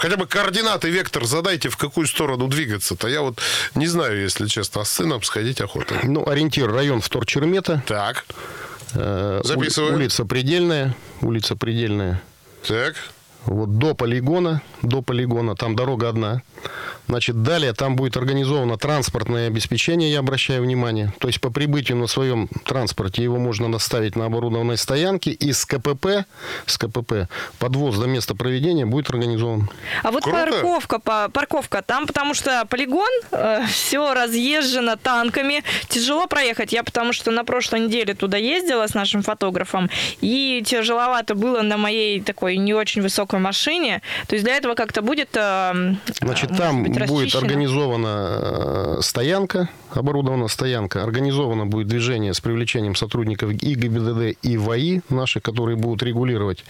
Хотя 0.00 0.16
бы 0.16 0.26
координаты, 0.26 0.88
вектор 0.88 1.26
задайте, 1.26 1.68
в 1.68 1.76
какую 1.76 2.06
сторону 2.06 2.48
двигаться-то. 2.48 3.06
Я 3.06 3.20
вот 3.20 3.38
не 3.74 3.86
знаю, 3.86 4.22
если 4.22 4.46
честно, 4.46 4.80
а 4.80 4.84
с 4.86 4.90
сыном 4.92 5.22
сходить 5.22 5.60
охота. 5.60 5.94
Ну, 6.04 6.26
ориентир 6.26 6.72
район 6.72 7.02
Вторчермета. 7.02 7.82
Так, 7.86 8.24
Э, 8.94 9.42
Записываю. 9.44 9.92
ули- 9.92 9.96
Улица 10.04 10.24
Предельная. 10.24 10.96
Улица 11.20 11.54
Предельная. 11.54 12.22
так. 12.66 12.96
Вот 13.46 13.78
до 13.78 13.94
полигона, 13.94 14.62
до 14.82 15.02
полигона, 15.02 15.54
там 15.56 15.74
дорога 15.74 16.08
одна. 16.08 16.42
Значит, 17.08 17.42
далее 17.42 17.72
там 17.72 17.96
будет 17.96 18.16
организовано 18.16 18.76
транспортное 18.76 19.48
обеспечение, 19.48 20.12
я 20.12 20.20
обращаю 20.20 20.62
внимание. 20.62 21.12
То 21.18 21.26
есть 21.26 21.40
по 21.40 21.50
прибытию 21.50 21.98
на 21.98 22.06
своем 22.06 22.48
транспорте 22.64 23.24
его 23.24 23.38
можно 23.38 23.72
доставить 23.72 24.14
на 24.14 24.26
оборудованной 24.26 24.76
стоянке 24.76 25.30
и 25.30 25.52
с 25.52 25.64
КПП, 25.64 26.24
с 26.66 26.78
КПП 26.78 27.28
подвоз 27.58 27.96
до 27.96 28.06
места 28.06 28.36
проведения 28.36 28.86
будет 28.86 29.10
организован. 29.10 29.68
А 30.04 30.12
вот 30.12 30.22
Круто. 30.22 30.38
парковка, 30.38 30.98
парковка 31.32 31.82
там, 31.82 32.06
потому 32.06 32.34
что 32.34 32.64
полигон, 32.68 33.10
все 33.68 34.14
разъезжено 34.14 34.96
танками, 34.96 35.64
тяжело 35.88 36.26
проехать. 36.26 36.72
Я 36.72 36.84
потому 36.84 37.12
что 37.12 37.30
на 37.30 37.44
прошлой 37.44 37.80
неделе 37.80 38.14
туда 38.14 38.36
ездила 38.36 38.86
с 38.86 38.94
нашим 38.94 39.22
фотографом, 39.22 39.90
и 40.20 40.62
тяжеловато 40.64 41.34
было 41.34 41.62
на 41.62 41.76
моей 41.76 42.20
такой 42.20 42.56
не 42.56 42.74
очень 42.74 43.02
высокой 43.02 43.29
машине. 43.38 44.02
То 44.26 44.34
есть 44.34 44.44
для 44.44 44.56
этого 44.56 44.74
как-то 44.74 45.02
будет, 45.02 45.30
э, 45.34 45.94
Значит, 46.20 46.50
может 46.50 46.56
там 46.62 46.82
быть, 46.82 46.92
будет 47.06 47.24
расчищено? 47.26 47.40
организована 47.40 48.28
э, 48.40 48.98
стоянка, 49.02 49.68
оборудована 49.94 50.48
стоянка, 50.48 51.02
организовано 51.02 51.66
будет 51.66 51.88
движение 51.88 52.34
с 52.34 52.40
привлечением 52.40 52.94
сотрудников 52.94 53.50
и 53.50 53.74
ГИБДД, 53.74 54.38
и 54.42 54.56
ВАИ 54.56 55.00
наши, 55.08 55.40
которые 55.40 55.76
будут 55.76 56.02
регулировать 56.02 56.64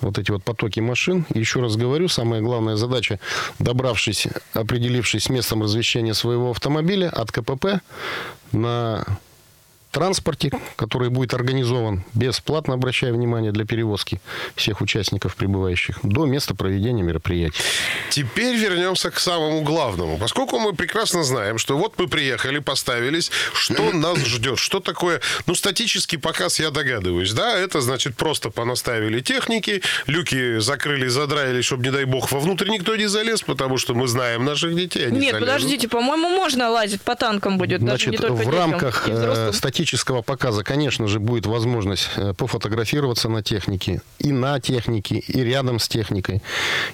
вот 0.00 0.18
эти 0.18 0.30
вот 0.30 0.44
потоки 0.44 0.80
машин. 0.80 1.26
И 1.34 1.38
еще 1.38 1.60
раз 1.60 1.76
говорю, 1.76 2.08
самая 2.08 2.40
главная 2.40 2.76
задача, 2.76 3.18
добравшись, 3.58 4.28
определившись 4.52 5.24
с 5.24 5.28
местом 5.28 5.62
размещения 5.62 6.14
своего 6.14 6.50
автомобиля 6.50 7.08
от 7.08 7.32
КПП 7.32 7.80
на 8.52 9.04
транспорте, 9.94 10.50
который 10.76 11.08
будет 11.08 11.34
организован 11.34 12.04
бесплатно, 12.14 12.74
обращаю 12.74 13.14
внимание, 13.14 13.52
для 13.52 13.64
перевозки 13.64 14.20
всех 14.56 14.80
участников 14.80 15.36
прибывающих 15.36 16.00
до 16.02 16.26
места 16.26 16.54
проведения 16.54 17.02
мероприятия. 17.02 17.62
Теперь 18.10 18.56
вернемся 18.56 19.10
к 19.10 19.20
самому 19.20 19.62
главному. 19.62 20.18
Поскольку 20.18 20.58
мы 20.58 20.74
прекрасно 20.74 21.22
знаем, 21.22 21.58
что 21.58 21.78
вот 21.78 21.94
мы 21.98 22.08
приехали, 22.08 22.58
поставились, 22.58 23.30
что 23.52 23.92
нас 23.92 24.18
ждет, 24.18 24.58
что 24.58 24.80
такое, 24.80 25.20
ну, 25.46 25.54
статический 25.54 26.18
показ, 26.18 26.58
я 26.58 26.70
догадываюсь, 26.70 27.32
да, 27.32 27.56
это 27.56 27.80
значит 27.80 28.16
просто 28.16 28.50
понаставили 28.50 29.20
техники, 29.20 29.82
люки 30.06 30.58
закрыли, 30.58 31.06
задраили, 31.06 31.62
чтобы, 31.62 31.84
не 31.84 31.90
дай 31.90 32.04
бог, 32.04 32.32
вовнутрь 32.32 32.68
никто 32.68 32.96
не 32.96 33.06
залез, 33.06 33.42
потому 33.42 33.78
что 33.78 33.94
мы 33.94 34.08
знаем 34.08 34.44
наших 34.44 34.74
детей, 34.74 35.06
они 35.06 35.20
Нет, 35.20 35.32
залезут. 35.32 35.40
подождите, 35.40 35.88
по-моему, 35.88 36.28
можно 36.30 36.68
лазить 36.70 37.02
по 37.02 37.14
танкам 37.14 37.58
будет, 37.58 37.80
даже 37.80 38.04
Значит, 38.04 38.10
не 38.10 38.16
только 38.16 38.34
в 38.34 38.38
детям, 38.38 38.54
рамках 38.54 39.08
и 39.08 39.12
статического 39.84 40.22
показа, 40.22 40.64
конечно 40.64 41.06
же, 41.08 41.20
будет 41.20 41.44
возможность 41.44 42.08
э, 42.16 42.32
пофотографироваться 42.32 43.28
на 43.28 43.42
технике, 43.42 44.00
и 44.18 44.32
на 44.32 44.58
технике, 44.58 45.16
и 45.16 45.44
рядом 45.44 45.78
с 45.78 45.88
техникой. 45.88 46.40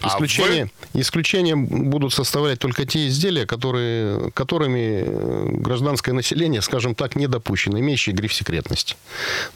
А 0.00 0.08
Исключение, 0.08 0.70
исключение 0.94 1.54
будут 1.54 2.12
составлять 2.12 2.58
только 2.58 2.86
те 2.86 3.06
изделия, 3.06 3.46
которые, 3.46 4.32
которыми 4.32 5.04
э, 5.06 5.48
гражданское 5.52 6.12
население, 6.12 6.62
скажем 6.62 6.96
так, 6.96 7.14
не 7.14 7.28
допущено, 7.28 7.78
имеющие 7.78 8.12
гриф 8.12 8.34
секретности. 8.34 8.96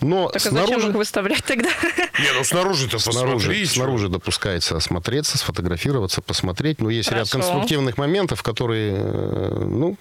Но 0.00 0.28
Так 0.28 0.36
а 0.36 0.50
зачем 0.50 0.66
снаружи, 0.66 0.88
их 0.90 0.94
выставлять 0.94 1.44
тогда? 1.44 1.68
Не, 2.20 2.38
ну 2.38 2.44
снаружи-то 2.44 3.00
снаружи, 3.00 3.66
снаружи 3.66 4.08
допускается 4.08 4.76
осмотреться, 4.76 5.38
сфотографироваться, 5.38 6.22
посмотреть. 6.22 6.80
Но 6.80 6.88
есть 6.88 7.10
ряд 7.10 7.28
Хорошо. 7.28 7.38
конструктивных 7.38 7.98
моментов, 7.98 8.44
которые, 8.44 8.94
э, 8.96 9.66
ну, 9.68 9.96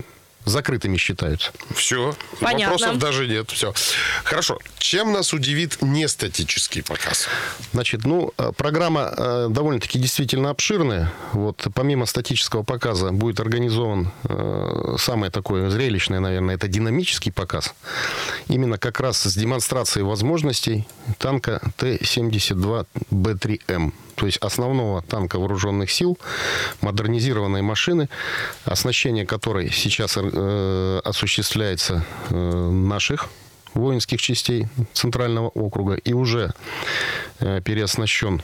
закрытыми 0.46 0.98
считаются. 0.98 1.52
Все, 1.76 2.16
Понятно. 2.40 2.74
вопросов 2.74 3.00
даже 3.00 3.28
нет. 3.28 3.50
Все. 3.52 3.74
Хорошо. 4.24 4.60
Чем 4.78 5.14
нас 5.14 5.34
удивит 5.34 5.82
нестатический 5.82 6.82
показ? 6.82 7.28
Значит, 7.72 8.06
ну, 8.06 8.34
э, 8.38 8.52
программа 8.56 9.14
э, 9.16 9.48
довольно-таки 9.50 10.00
действительно 10.00 10.50
обширная. 10.50 11.12
Вот 11.34 11.66
помимо 11.74 12.06
статического 12.06 12.64
показа 12.64 13.12
будет 13.12 13.40
организован 13.40 14.12
э, 14.24 14.96
самое 15.00 15.32
такое 15.32 15.70
зрелищное, 15.70 16.20
наверное, 16.20 16.56
это 16.56 16.68
динамический 16.68 17.32
показ. 17.32 17.74
Именно 18.48 18.78
как 18.78 19.00
раз 19.00 19.22
с 19.24 19.36
демонстрацией 19.36 20.04
возможностей 20.04 20.86
танка 21.18 21.62
Т-72Б3М. 21.78 23.94
То 24.16 24.26
есть 24.26 24.38
основного 24.38 25.02
танка 25.02 25.40
вооруженных 25.40 25.92
сил, 25.92 26.18
модернизированной 26.82 27.62
машины, 27.62 28.10
оснащение 28.66 29.26
которой 29.26 29.72
сейчас 29.72 30.18
э, 30.18 31.02
осуществляется 31.04 32.06
э, 32.30 32.36
наших 32.36 33.30
воинских 33.74 34.22
частей 34.22 34.68
Центрального 34.94 35.50
округа 35.50 35.96
и 35.96 36.14
уже 36.14 36.54
э, 37.40 37.62
переоснащен 37.62 38.42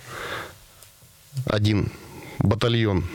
один 1.46 1.92
батальон 2.40 3.06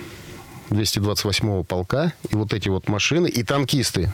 228-го 0.71 1.65
полка. 1.65 2.13
И 2.31 2.37
вот 2.37 2.53
эти 2.53 2.69
вот 2.69 2.89
машины 2.89 3.29
и 3.29 3.43
танкисты 3.43 4.13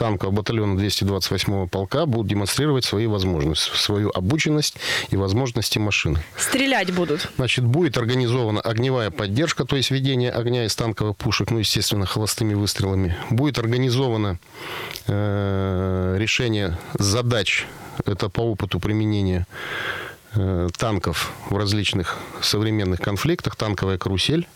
танков 0.00 0.32
батальона 0.32 0.80
228-го 0.80 1.66
полка 1.66 2.06
будут 2.06 2.28
демонстрировать 2.28 2.86
свои 2.86 3.06
возможности, 3.06 3.76
свою 3.76 4.10
обученность 4.14 4.76
и 5.10 5.16
возможности 5.18 5.78
машины. 5.78 6.22
Стрелять 6.38 6.90
будут. 6.90 7.28
Значит, 7.36 7.66
будет 7.66 7.98
организована 7.98 8.62
огневая 8.62 9.10
поддержка, 9.10 9.66
то 9.66 9.76
есть 9.76 9.90
ведение 9.90 10.30
огня 10.30 10.64
из 10.64 10.74
танковых 10.74 11.18
пушек, 11.18 11.50
ну, 11.50 11.58
естественно, 11.58 12.06
холостыми 12.06 12.54
выстрелами. 12.54 13.14
Будет 13.28 13.58
организовано 13.58 14.38
э, 15.06 16.16
решение 16.18 16.78
задач, 16.98 17.66
это 18.06 18.30
по 18.30 18.40
опыту 18.40 18.80
применения 18.80 19.46
э, 20.32 20.68
танков 20.78 21.30
в 21.50 21.56
различных 21.58 22.16
современных 22.40 23.02
конфликтах, 23.02 23.54
танковая 23.54 23.98
карусель. 23.98 24.48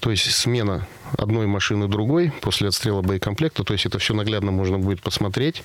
То 0.00 0.10
есть 0.10 0.30
смена 0.30 0.86
одной 1.16 1.46
машины 1.46 1.88
другой 1.88 2.32
после 2.40 2.68
отстрела 2.68 3.02
боекомплекта. 3.02 3.64
То 3.64 3.72
есть 3.72 3.86
это 3.86 3.98
все 3.98 4.14
наглядно 4.14 4.50
можно 4.52 4.78
будет 4.78 5.02
посмотреть. 5.02 5.62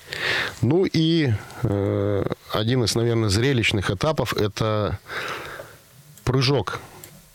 Ну 0.60 0.84
и 0.84 1.32
э, 1.62 2.26
один 2.52 2.84
из, 2.84 2.94
наверное, 2.94 3.28
зрелищных 3.28 3.90
этапов– 3.90 4.34
это 4.36 4.98
прыжок 6.24 6.80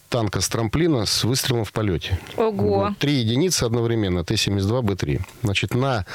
танка 0.09 0.41
с 0.41 0.49
трамплина 0.49 1.05
с 1.05 1.23
выстрелом 1.23 1.65
в 1.65 1.71
полете. 1.71 2.19
Ого. 2.37 2.95
Три 2.99 3.13
единицы 3.15 3.63
одновременно, 3.63 4.23
Т-72Б3. 4.23 5.21
Значит, 5.43 5.75
на 5.75 6.05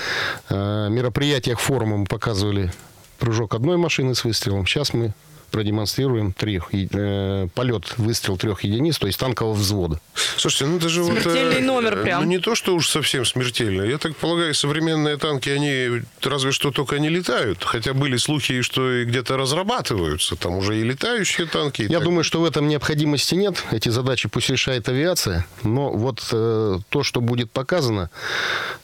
э, 0.48 0.88
мероприятиях 0.90 1.60
форума 1.60 1.98
мы 1.98 2.06
показывали 2.06 2.72
прыжок 3.18 3.54
одной 3.54 3.76
машины 3.76 4.14
с 4.14 4.24
выстрелом. 4.24 4.66
Сейчас 4.66 4.94
мы 4.94 5.12
продемонстрируем 5.52 6.32
три, 6.32 6.60
э, 6.72 7.48
полет, 7.54 7.94
выстрел 7.98 8.36
трех 8.36 8.64
единиц, 8.64 8.98
то 8.98 9.06
есть 9.06 9.20
танкового 9.20 9.54
взвода. 9.54 10.00
Слушайте, 10.36 10.66
ну 10.66 10.78
это 10.78 10.88
же 10.88 11.04
Смертельный 11.04 11.44
вот, 11.44 11.54
э, 11.54 11.60
номер 11.60 12.02
прям. 12.02 12.22
Ну 12.24 12.28
не 12.28 12.38
то, 12.38 12.54
что 12.54 12.74
уж 12.74 12.88
совсем 12.88 13.24
смертельно. 13.24 13.82
Я 13.82 13.98
так 13.98 14.16
полагаю, 14.16 14.54
современные 14.54 15.18
танки, 15.18 15.50
они 15.50 16.02
разве 16.22 16.52
что 16.52 16.70
только 16.70 16.98
не 16.98 17.08
летают. 17.08 17.62
Хотя 17.62 17.92
были 17.92 18.16
слухи, 18.16 18.62
что 18.62 18.90
и 18.90 19.04
где-то 19.04 19.36
разрабатываются. 19.36 20.36
Там 20.36 20.56
уже 20.56 20.80
и 20.80 20.82
летающие 20.82 21.46
танки. 21.46 21.82
и 21.82 21.84
Я 21.84 21.98
так 21.98 22.04
думаю, 22.04 22.24
что 22.24 22.40
в 22.40 22.44
этом 22.44 22.68
необходимости 22.68 23.34
нет. 23.34 23.62
Эти 23.70 23.90
задачи 23.90 24.28
пусть 24.28 24.50
решает 24.50 24.88
авиация. 24.88 25.46
Но 25.62 25.90
вот 25.90 26.26
э, 26.32 26.78
то, 26.88 27.02
что 27.02 27.20
будет 27.20 27.50
показано, 27.50 28.10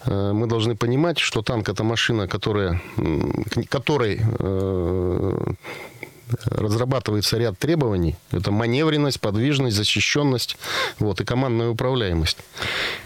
э, 0.04 0.32
мы 0.32 0.46
должны 0.46 0.76
понимать, 0.76 1.18
что 1.18 1.42
танк 1.42 1.68
это 1.68 1.82
машина, 1.82 2.28
которая, 2.28 2.80
к 2.96 3.68
которой 3.68 4.20
э, 4.20 5.52
разрабатывается 6.46 7.38
ряд 7.38 7.58
требований. 7.58 8.16
Это 8.30 8.50
маневренность, 8.50 9.20
подвижность, 9.20 9.76
защищенность 9.76 10.56
вот, 10.98 11.20
и 11.20 11.24
командная 11.24 11.68
управляемость. 11.68 12.38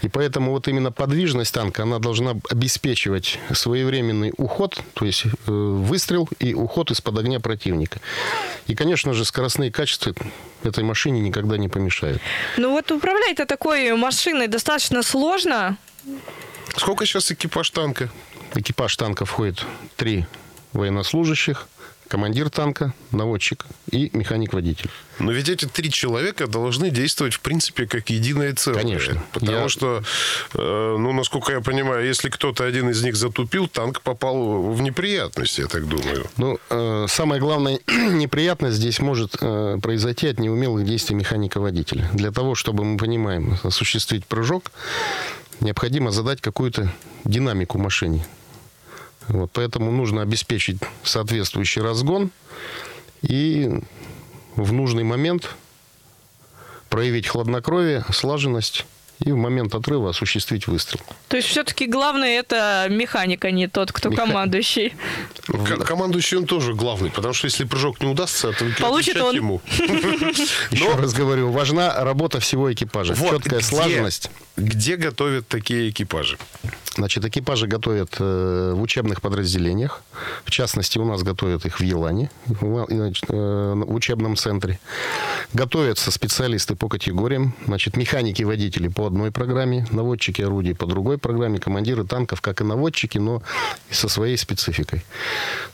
И 0.01 0.09
поэтому 0.09 0.51
вот 0.51 0.67
именно 0.67 0.91
подвижность 0.91 1.53
танка, 1.53 1.83
она 1.83 1.99
должна 1.99 2.35
обеспечивать 2.49 3.39
своевременный 3.53 4.33
уход, 4.37 4.81
то 4.93 5.05
есть 5.05 5.25
э, 5.25 5.29
выстрел 5.47 6.29
и 6.39 6.53
уход 6.53 6.91
из-под 6.91 7.17
огня 7.19 7.39
противника. 7.39 7.99
И, 8.67 8.75
конечно 8.75 9.13
же, 9.13 9.25
скоростные 9.25 9.71
качества 9.71 10.13
этой 10.63 10.83
машине 10.83 11.19
никогда 11.21 11.57
не 11.57 11.69
помешают. 11.69 12.21
Ну 12.57 12.71
вот 12.71 12.91
управлять-то 12.91 13.45
такой 13.45 13.95
машиной 13.95 14.47
достаточно 14.47 15.03
сложно. 15.03 15.77
Сколько 16.77 17.05
сейчас 17.05 17.31
экипаж 17.31 17.69
танка? 17.69 18.09
экипаж 18.55 18.95
танка 18.97 19.25
входит 19.25 19.65
три 19.95 20.25
военнослужащих, 20.73 21.67
командир 22.13 22.51
танка, 22.51 22.93
наводчик 23.11 23.65
и 23.89 24.11
механик-водитель. 24.13 24.91
Но 25.17 25.31
ведь 25.31 25.49
эти 25.49 25.65
три 25.65 25.89
человека 25.89 26.45
должны 26.45 26.91
действовать, 26.91 27.33
в 27.33 27.39
принципе, 27.39 27.87
как 27.87 28.07
единое 28.11 28.53
целое. 28.53 28.81
Конечно. 28.81 29.23
Потому 29.31 29.57
Я- 29.57 29.69
что, 29.69 30.03
э, 30.53 30.95
ну, 30.99 31.11
насколько 31.11 31.51
я 31.51 31.61
понимаю, 31.61 32.05
если 32.05 32.29
кто-то 32.29 32.65
один 32.65 32.91
из 32.91 33.01
них 33.03 33.15
затупил, 33.15 33.67
танк 33.67 34.01
попал 34.01 34.61
в 34.61 34.79
неприятности, 34.83 35.61
я 35.61 35.67
так 35.67 35.87
думаю. 35.87 36.27
Ну, 36.37 36.59
э, 36.69 37.07
самая 37.09 37.39
главная 37.39 37.79
неприятность 37.87 38.77
здесь 38.77 38.99
может 38.99 39.35
э, 39.41 39.79
произойти 39.81 40.27
от 40.27 40.39
неумелых 40.39 40.85
действий 40.85 41.15
механика-водителя. 41.15 42.11
Для 42.13 42.29
того, 42.31 42.53
чтобы 42.53 42.83
мы 42.83 42.97
понимаем, 42.99 43.57
осуществить 43.63 44.23
прыжок, 44.27 44.71
необходимо 45.61 46.11
задать 46.11 46.41
какую-то 46.41 46.93
динамику 47.25 47.79
машине. 47.79 48.23
Вот, 49.27 49.51
поэтому 49.53 49.91
нужно 49.91 50.21
обеспечить 50.21 50.77
соответствующий 51.03 51.81
разгон 51.81 52.31
и 53.21 53.81
в 54.55 54.73
нужный 54.73 55.03
момент 55.03 55.55
проявить 56.89 57.27
хладнокровие, 57.27 58.05
слаженность 58.11 58.85
и 59.23 59.31
в 59.31 59.37
момент 59.37 59.73
отрыва 59.75 60.09
осуществить 60.09 60.67
выстрел. 60.67 61.01
То 61.27 61.37
есть 61.37 61.47
все-таки 61.49 61.87
главное 61.87 62.39
это 62.39 62.87
механик, 62.89 63.45
а 63.45 63.51
не 63.51 63.67
тот, 63.67 63.91
кто 63.91 64.09
Меха- 64.09 64.25
командующий. 64.25 64.93
К- 65.47 65.83
командующий 65.85 66.37
он 66.37 66.45
тоже 66.45 66.73
главный, 66.73 67.09
потому 67.09 67.33
что 67.33 67.45
если 67.47 67.63
прыжок 67.65 68.01
не 68.01 68.07
удастся, 68.07 68.51
то 68.51 68.65
Получит 68.79 69.17
он. 69.17 69.35
ему. 69.35 69.61
Еще 70.71 70.95
раз 70.95 71.13
говорю, 71.13 71.51
важна 71.51 72.03
работа 72.03 72.39
всего 72.39 72.71
экипажа. 72.71 73.15
Четкая 73.15 73.61
слаженность. 73.61 74.29
Где 74.55 74.97
готовят 74.97 75.47
такие 75.47 75.89
экипажи? 75.89 76.37
Значит, 76.95 77.25
экипажи 77.25 77.65
готовят 77.65 78.15
э, 78.19 78.73
в 78.75 78.81
учебных 78.81 79.19
подразделениях. 79.21 80.03
В 80.45 80.51
частности, 80.51 80.99
у 80.99 81.05
нас 81.05 81.23
готовят 81.23 81.65
их 81.65 81.79
в 81.79 81.83
Елане, 81.83 82.29
в, 82.45 82.85
э, 82.89 83.73
учебном 83.87 84.35
центре. 84.35 84.79
Готовятся 85.53 86.11
специалисты 86.11 86.75
по 86.75 86.87
категориям. 86.87 87.55
Значит, 87.65 87.97
механики, 87.97 88.43
водители 88.43 88.89
по 88.89 89.07
одной 89.13 89.31
программе, 89.31 89.85
наводчики 89.91 90.41
орудий 90.41 90.73
по 90.73 90.87
другой 90.87 91.19
программе, 91.19 91.59
командиры 91.59 92.03
танков, 92.03 92.41
как 92.41 92.61
и 92.61 92.63
наводчики, 92.63 93.19
но 93.19 93.43
и 93.91 93.93
со 93.93 94.09
своей 94.09 94.37
спецификой. 94.37 95.05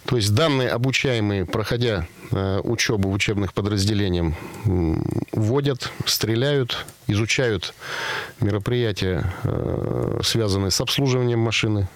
То 0.06 0.18
есть 0.18 0.36
данные 0.36 0.70
обучаемые, 0.70 1.46
проходя 1.46 2.06
э, 2.32 2.60
учебу 2.64 3.10
в 3.10 3.14
учебных 3.14 3.54
подразделениях, 3.54 4.34
вводят, 5.32 5.90
стреляют, 6.06 6.86
изучают 7.08 7.74
мероприятия, 8.42 9.34
э, 9.44 10.20
связанные 10.22 10.72
с 10.72 10.82
обслуживанием 10.82 11.40
машины, 11.40 11.88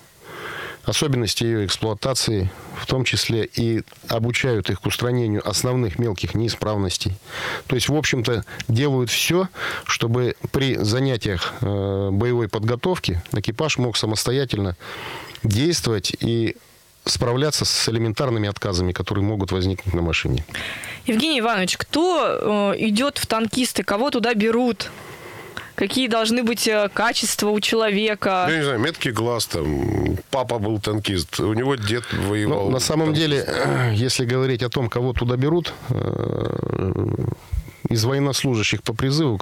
особенности 0.84 1.44
ее 1.44 1.66
эксплуатации, 1.66 2.52
в 2.76 2.86
том 2.86 3.04
числе 3.04 3.46
и 3.46 3.84
обучают 4.10 4.70
их 4.70 4.82
к 4.82 4.86
устранению 4.86 5.48
основных 5.48 6.00
мелких 6.00 6.36
неисправностей. 6.36 7.14
То 7.68 7.76
есть, 7.76 7.90
в 7.90 7.96
общем-то, 7.96 8.44
делают 8.68 9.10
все, 9.10 9.48
чтобы 9.86 10.36
при 10.52 10.76
занятиях 10.76 11.54
э, 11.62 12.10
боевой 12.12 12.50
подготовки 12.50 13.22
экипаж 13.32 13.78
мог 13.78 13.98
самостоятельно 13.98 14.76
действовать 15.44 16.16
и 16.20 16.56
справляться 17.06 17.66
с 17.66 17.90
элементарными 17.90 18.48
отказами, 18.48 18.92
которые 18.92 19.24
могут 19.24 19.52
возникнуть 19.52 19.94
на 19.94 20.02
машине. 20.02 20.46
Евгений 21.06 21.40
Иванович, 21.40 21.78
кто 21.78 22.74
э, 22.74 22.80
идет 22.80 23.18
в 23.18 23.26
танкисты, 23.26 23.84
кого 23.84 24.10
туда 24.10 24.34
берут? 24.34 24.90
Какие 25.76 26.08
должны 26.08 26.44
быть 26.44 26.68
э, 26.68 26.90
качества 26.94 27.50
у 27.50 27.60
человека? 27.60 28.46
Я 28.50 28.58
не 28.58 28.64
знаю, 28.64 28.80
меткий 28.80 29.12
глаз, 29.12 29.48
там, 29.48 30.18
папа 30.30 30.60
был 30.60 30.80
танкист, 30.80 31.40
у 31.40 31.54
него 31.54 31.76
дед 31.76 32.04
воевал. 32.14 32.66
Ну, 32.66 32.72
на 32.72 32.80
самом 32.80 33.08
Там, 33.08 33.16
деле, 33.16 33.46
если 33.94 34.26
говорить 34.26 34.64
о 34.64 34.70
том, 34.70 34.90
кого 34.90 35.14
туда 35.14 35.36
берут, 35.36 35.74
э, 35.90 37.26
из 37.90 38.04
военнослужащих 38.06 38.84
по 38.84 38.94
призыву, 38.94 39.42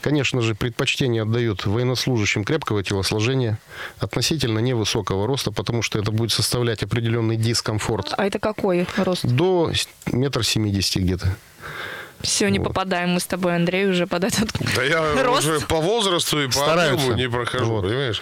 конечно 0.00 0.40
же, 0.42 0.54
предпочтение 0.54 1.22
отдают 1.22 1.66
военнослужащим 1.66 2.44
крепкого 2.44 2.82
телосложения, 2.82 3.58
относительно 3.98 4.58
невысокого 4.58 5.26
роста, 5.26 5.50
потому 5.50 5.82
что 5.82 5.98
это 5.98 6.10
будет 6.10 6.32
составлять 6.32 6.82
определенный 6.82 7.36
дискомфорт. 7.36 8.14
А 8.16 8.26
это 8.26 8.38
какой 8.38 8.86
рост? 8.96 9.24
До 9.24 9.72
метр 10.06 10.44
семидесяти 10.44 10.98
где-то. 10.98 11.36
Все, 12.22 12.48
не 12.50 12.60
попадаем 12.60 13.10
мы 13.10 13.20
с 13.20 13.26
тобой, 13.26 13.56
Андрей, 13.56 13.86
уже 13.86 14.06
под 14.06 14.24
этот 14.24 14.50
Да 14.76 14.82
я 14.84 15.22
рост. 15.22 15.46
уже 15.46 15.60
по 15.60 15.76
возрасту 15.80 16.42
и 16.42 16.46
по 16.46 16.52
Стараются. 16.52 16.94
объему 17.06 17.16
не 17.18 17.28
прохожу, 17.28 17.64
Вот. 17.66 17.84
понимаешь? 17.84 18.20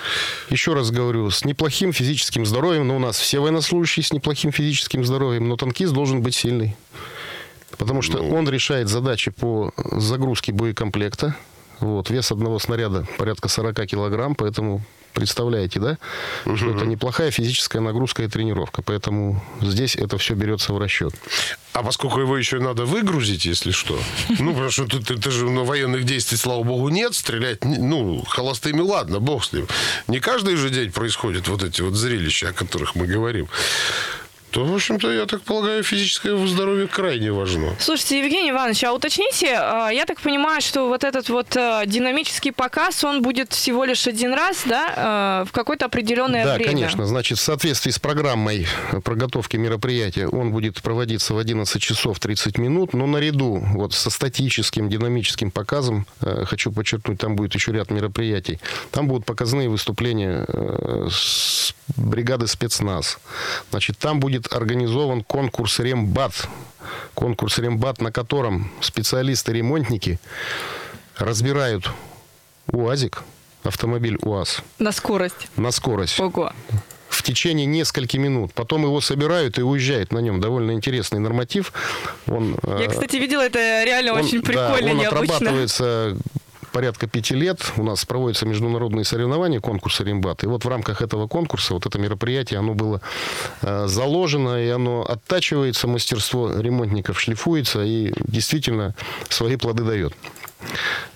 Еще 0.50 0.74
раз 0.74 0.90
говорю, 0.90 1.30
с 1.30 1.44
неплохим 1.44 1.92
физическим 1.92 2.46
здоровьем, 2.46 2.86
но 2.86 2.96
у 2.96 2.98
нас 3.00 3.18
все 3.18 3.40
военнослужащие 3.40 4.04
с 4.04 4.12
неплохим 4.12 4.52
физическим 4.52 5.04
здоровьем, 5.04 5.48
но 5.48 5.56
танкист 5.56 5.92
должен 5.92 6.22
быть 6.22 6.34
сильный. 6.34 6.76
Потому 7.76 8.02
что 8.02 8.18
он 8.22 8.48
решает 8.48 8.88
задачи 8.88 9.30
по 9.30 9.72
загрузке 9.92 10.52
боекомплекта. 10.52 11.36
Вот, 11.80 12.10
вес 12.10 12.32
одного 12.32 12.58
снаряда 12.58 13.06
порядка 13.18 13.48
40 13.48 13.86
килограмм, 13.86 14.34
поэтому 14.34 14.82
представляете, 15.14 15.80
да, 15.80 15.98
что 16.56 16.70
это 16.70 16.84
неплохая 16.86 17.30
физическая 17.30 17.80
нагрузка 17.82 18.22
и 18.22 18.28
тренировка. 18.28 18.82
Поэтому 18.82 19.42
здесь 19.60 19.96
это 19.96 20.18
все 20.18 20.34
берется 20.34 20.72
в 20.72 20.78
расчет. 20.78 21.12
А 21.72 21.82
поскольку 21.82 22.20
его 22.20 22.36
еще 22.36 22.58
надо 22.58 22.84
выгрузить, 22.86 23.44
если 23.44 23.70
что. 23.70 23.98
Ну, 24.40 24.52
потому 24.52 24.70
что 24.70 24.86
ты, 24.86 24.98
ты- 25.00 25.16
ты 25.16 25.30
же 25.30 25.48
на 25.48 25.62
военных 25.64 26.04
действий, 26.04 26.36
слава 26.38 26.62
богу, 26.62 26.88
нет. 26.88 27.14
Стрелять, 27.14 27.64
ну, 27.64 28.24
холостыми, 28.26 28.80
ладно, 28.80 29.20
бог 29.20 29.44
с 29.44 29.52
ним. 29.52 29.66
Не 30.08 30.18
каждый 30.20 30.56
же 30.56 30.70
день 30.70 30.90
происходят 30.92 31.46
вот 31.48 31.62
эти 31.62 31.82
вот 31.82 31.94
зрелища, 31.94 32.48
о 32.48 32.52
которых 32.52 32.94
мы 32.94 33.06
говорим. 33.06 33.48
То, 34.50 34.64
в 34.64 34.74
общем-то, 34.74 35.12
я 35.12 35.26
так 35.26 35.42
полагаю, 35.42 35.82
физическое 35.82 36.34
здоровье 36.46 36.86
крайне 36.86 37.32
важно. 37.32 37.74
Слушайте, 37.78 38.20
Евгений 38.20 38.50
Иванович, 38.50 38.84
а 38.84 38.92
уточните, 38.92 39.54
а, 39.54 39.90
я 39.90 40.06
так 40.06 40.20
понимаю, 40.20 40.62
что 40.62 40.88
вот 40.88 41.04
этот 41.04 41.28
вот 41.28 41.54
а, 41.56 41.84
динамический 41.84 42.52
показ, 42.52 43.04
он 43.04 43.20
будет 43.20 43.52
всего 43.52 43.84
лишь 43.84 44.06
один 44.06 44.32
раз, 44.32 44.62
да, 44.64 44.94
а, 44.96 45.44
в 45.44 45.52
какое-то 45.52 45.86
определенное 45.86 46.44
да, 46.44 46.54
время? 46.54 46.72
конечно. 46.72 47.06
Значит, 47.06 47.38
в 47.38 47.42
соответствии 47.42 47.90
с 47.90 47.98
программой 47.98 48.66
подготовки 49.04 49.56
мероприятия 49.56 50.26
он 50.28 50.50
будет 50.50 50.80
проводиться 50.80 51.34
в 51.34 51.38
11 51.38 51.82
часов 51.82 52.18
30 52.18 52.58
минут, 52.58 52.94
но 52.94 53.06
наряду 53.06 53.62
вот 53.74 53.92
со 53.92 54.08
статическим 54.10 54.88
динамическим 54.88 55.50
показом, 55.50 56.06
э, 56.22 56.44
хочу 56.46 56.72
подчеркнуть, 56.72 57.18
там 57.18 57.36
будет 57.36 57.54
еще 57.54 57.72
ряд 57.72 57.90
мероприятий, 57.90 58.60
там 58.90 59.08
будут 59.08 59.26
показные 59.26 59.68
выступления 59.68 60.44
э, 60.48 61.08
с 61.10 61.74
бригады 61.96 62.46
спецназ. 62.46 63.18
Значит, 63.70 63.98
там 63.98 64.20
будет 64.20 64.37
организован 64.50 65.22
конкурс 65.22 65.80
«Рембат». 65.80 66.48
Конкурс 67.14 67.58
«Рембат», 67.58 68.00
на 68.00 68.12
котором 68.12 68.70
специалисты-ремонтники 68.80 70.18
разбирают 71.16 71.90
УАЗик, 72.72 73.22
автомобиль 73.64 74.16
УАЗ, 74.22 74.62
На 74.78 74.92
скорость. 74.92 75.48
на 75.56 75.70
скорость 75.72 76.20
Ого. 76.20 76.52
в 77.08 77.22
течение 77.22 77.66
нескольких 77.66 78.20
минут. 78.20 78.52
Потом 78.54 78.82
его 78.84 79.00
собирают 79.00 79.58
и 79.58 79.62
уезжают 79.62 80.12
на 80.12 80.18
нем. 80.18 80.40
Довольно 80.40 80.72
интересный 80.72 81.18
норматив. 81.18 81.72
Он, 82.26 82.56
Я, 82.66 82.84
э, 82.84 82.88
кстати, 82.88 83.16
видела 83.16 83.42
это 83.42 83.58
реально 83.84 84.12
он- 84.14 84.20
очень 84.20 84.40
да, 84.42 84.46
прикольно, 84.46 84.90
он 84.92 84.98
необычно. 84.98 85.08
отрабатывается 85.36 86.16
порядка 86.72 87.06
пяти 87.06 87.34
лет. 87.34 87.60
У 87.76 87.82
нас 87.82 88.04
проводятся 88.04 88.46
международные 88.46 89.04
соревнования, 89.04 89.60
конкурсы 89.60 90.04
Римбат. 90.04 90.44
И 90.44 90.46
вот 90.46 90.64
в 90.64 90.68
рамках 90.68 91.02
этого 91.02 91.26
конкурса, 91.26 91.74
вот 91.74 91.86
это 91.86 91.98
мероприятие, 91.98 92.58
оно 92.58 92.74
было 92.74 93.00
э, 93.62 93.86
заложено, 93.86 94.62
и 94.62 94.68
оно 94.68 95.02
оттачивается, 95.02 95.86
мастерство 95.86 96.52
ремонтников 96.52 97.20
шлифуется, 97.20 97.82
и 97.82 98.12
действительно 98.26 98.94
свои 99.28 99.56
плоды 99.56 99.84
дает. 99.84 100.14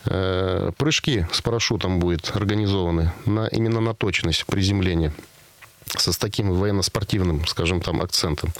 Э, 0.07 0.71
Прыжки 0.77 1.27
с 1.33 1.41
парашютом 1.43 1.99
будут 1.99 2.35
организованы 2.35 3.13
на, 3.27 3.47
именно 3.47 3.81
на 3.81 3.95
точность 3.95 4.47
приземления 4.47 5.13
со 5.99 6.13
с 6.13 6.17
таким 6.17 6.53
военно-спортивным, 6.53 7.47
скажем 7.47 7.81
там, 7.81 8.01
акцентом. 8.01 8.51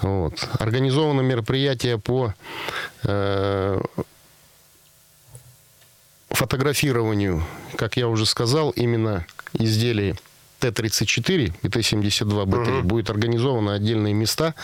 Вот. 0.00 0.48
Организовано 0.58 1.20
мероприятие 1.20 1.98
по 1.98 2.34
э, 3.04 3.80
фотографированию, 6.40 7.44
как 7.76 7.98
я 7.98 8.08
уже 8.08 8.24
сказал, 8.24 8.70
именно 8.70 9.26
изделий 9.52 10.14
Т-34 10.60 11.52
и 11.62 11.68
Т-72 11.68 12.46
БТ 12.46 12.84
будет 12.84 13.10
организованы 13.10 13.70
отдельные 13.70 14.14
места, 14.14 14.54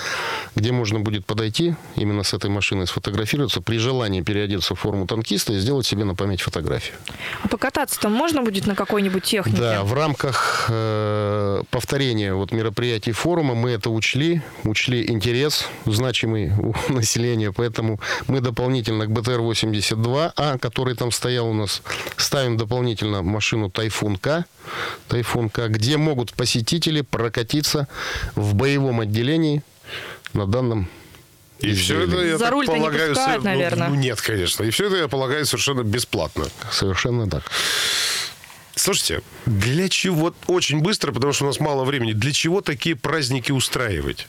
где 0.55 0.73
можно 0.73 1.01
будет 1.01 1.25
подойти 1.25 1.75
именно 1.97 2.23
с 2.23 2.35
этой 2.35 2.51
машиной, 2.51 2.87
сфотографироваться, 2.87 3.61
при 3.61 3.79
желании 3.79 4.21
переодеться 4.21 4.75
в 4.75 4.79
форму 4.79 5.07
танкиста 5.07 5.55
и 5.55 5.59
сделать 5.59 5.87
себе 5.87 6.05
на 6.05 6.15
память 6.15 6.41
фотографию. 6.43 6.97
А 7.43 7.49
покататься 7.49 7.99
там 8.01 8.13
можно 8.13 8.43
будет 8.43 8.67
на 8.67 8.75
какой-нибудь 8.75 9.25
технике? 9.25 9.59
Да, 9.59 9.85
в 9.85 9.95
рамках 9.95 10.67
э, 10.69 11.63
повторения 11.71 12.35
вот 12.35 12.53
мероприятий 12.53 13.13
форума 13.13 13.55
мы 13.55 13.71
это 13.71 13.91
учли, 13.91 14.43
учли 14.65 15.09
интерес 15.11 15.67
значимый 15.87 16.53
у 16.53 16.75
населения, 16.93 17.53
поэтому 17.53 18.01
мы 18.27 18.41
дополнительно 18.41 19.07
к 19.07 19.11
БТР-82А, 19.11 20.59
который 20.59 20.95
там 20.95 21.11
стоял 21.11 21.49
у 21.49 21.55
нас, 21.55 21.83
ставим 22.17 22.57
дополнительно 22.57 23.23
машину 23.23 23.71
Тайфун-К, 23.71 24.45
Тайфун-К, 25.09 25.69
где 25.69 25.86
могут 25.95 26.33
посетители 26.33 27.01
прокатиться 27.01 27.89
в 28.35 28.55
боевом 28.55 29.01
отделении 29.01 29.63
на 30.33 30.47
данном 30.47 30.89
И 31.61 31.73
все 31.75 32.01
это, 32.03 32.23
я 32.25 32.39
За 32.39 32.45
так 32.45 32.53
руль-то 32.53 32.73
не 32.73 32.79
полагаю, 32.79 33.15
пускают, 33.15 33.45
ну, 33.45 33.51
наверное. 33.51 33.89
Ну, 33.89 33.95
нет, 33.95 34.21
конечно. 34.21 34.65
И 34.65 34.71
все 34.71 34.87
это, 34.87 34.97
я 34.97 35.09
полагаю, 35.09 35.47
совершенно 35.47 35.83
бесплатно. 35.83 36.47
Совершенно 36.71 37.29
так. 37.29 37.45
Слушайте, 38.75 39.23
для 39.47 39.89
чего, 39.89 40.35
очень 40.49 40.81
быстро, 40.81 41.13
потому 41.13 41.33
что 41.33 41.45
у 41.45 41.47
нас 41.47 41.61
мало 41.61 41.85
времени, 41.85 42.13
для 42.13 42.33
чего 42.33 42.61
такие 42.61 42.95
праздники 42.95 43.51
устраивать? 43.51 44.29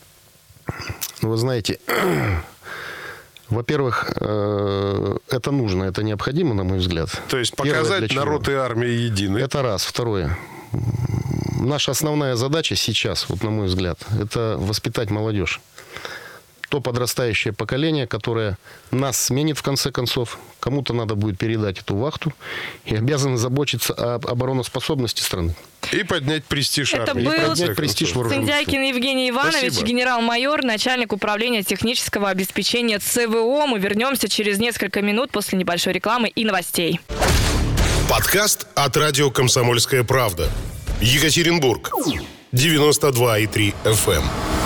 Ну, 1.21 1.29
Вы 1.29 1.37
знаете, 1.37 1.79
во-первых, 3.49 4.13
э, 4.15 5.17
это 5.29 5.51
нужно, 5.51 5.83
это 5.83 6.01
необходимо, 6.01 6.53
на 6.53 6.63
мой 6.63 6.79
взгляд. 6.79 7.09
То 7.27 7.37
есть 7.37 7.55
Первое, 7.55 7.73
показать 7.73 8.11
чего? 8.11 8.23
народ 8.23 8.47
и 8.47 8.53
армия 8.53 8.95
едины. 8.95 9.37
Это 9.37 9.61
раз. 9.61 9.83
Второе. 9.83 10.37
Наша 11.59 11.91
основная 11.91 12.35
задача 12.35 12.75
сейчас, 12.75 13.27
вот 13.29 13.43
на 13.43 13.49
мой 13.49 13.67
взгляд, 13.67 13.99
это 14.21 14.55
воспитать 14.59 15.09
молодежь. 15.09 15.59
То 16.69 16.81
подрастающее 16.81 17.53
поколение, 17.53 18.07
которое 18.07 18.57
нас 18.91 19.17
сменит 19.17 19.57
в 19.57 19.63
конце 19.63 19.89
концов. 19.89 20.37
Кому-то 20.59 20.93
надо 20.93 21.15
будет 21.15 21.37
передать 21.39 21.79
эту 21.79 21.95
вахту 21.95 22.33
и 22.83 22.93
обязаны 22.93 23.37
заботиться 23.37 23.93
об 23.93 24.27
обороноспособности 24.27 25.21
страны. 25.21 25.55
И 25.93 26.03
поднять 26.03 26.43
престиж 26.43 26.93
Это 26.93 27.11
армии. 27.11 27.23
был- 27.23 27.47
Поднять 27.47 27.75
престиж. 27.77 28.09
Сындякин 28.11 28.81
Евгений 28.81 29.29
Иванович, 29.29 29.71
Спасибо. 29.71 29.87
генерал-майор, 29.87 30.63
начальник 30.63 31.13
управления 31.13 31.63
технического 31.63 32.29
обеспечения 32.29 32.99
ЦВО. 32.99 33.65
Мы 33.65 33.79
вернемся 33.79 34.27
через 34.27 34.59
несколько 34.59 35.01
минут 35.01 35.31
после 35.31 35.57
небольшой 35.57 35.93
рекламы 35.93 36.27
и 36.27 36.43
новостей. 36.43 36.99
Подкаст 38.09 38.67
от 38.75 38.97
радио 38.97 39.31
«Комсомольская 39.31 40.03
правда». 40.03 40.49
Екатеринбург. 41.01 41.91
92,3 42.53 43.73
FM. 43.83 44.56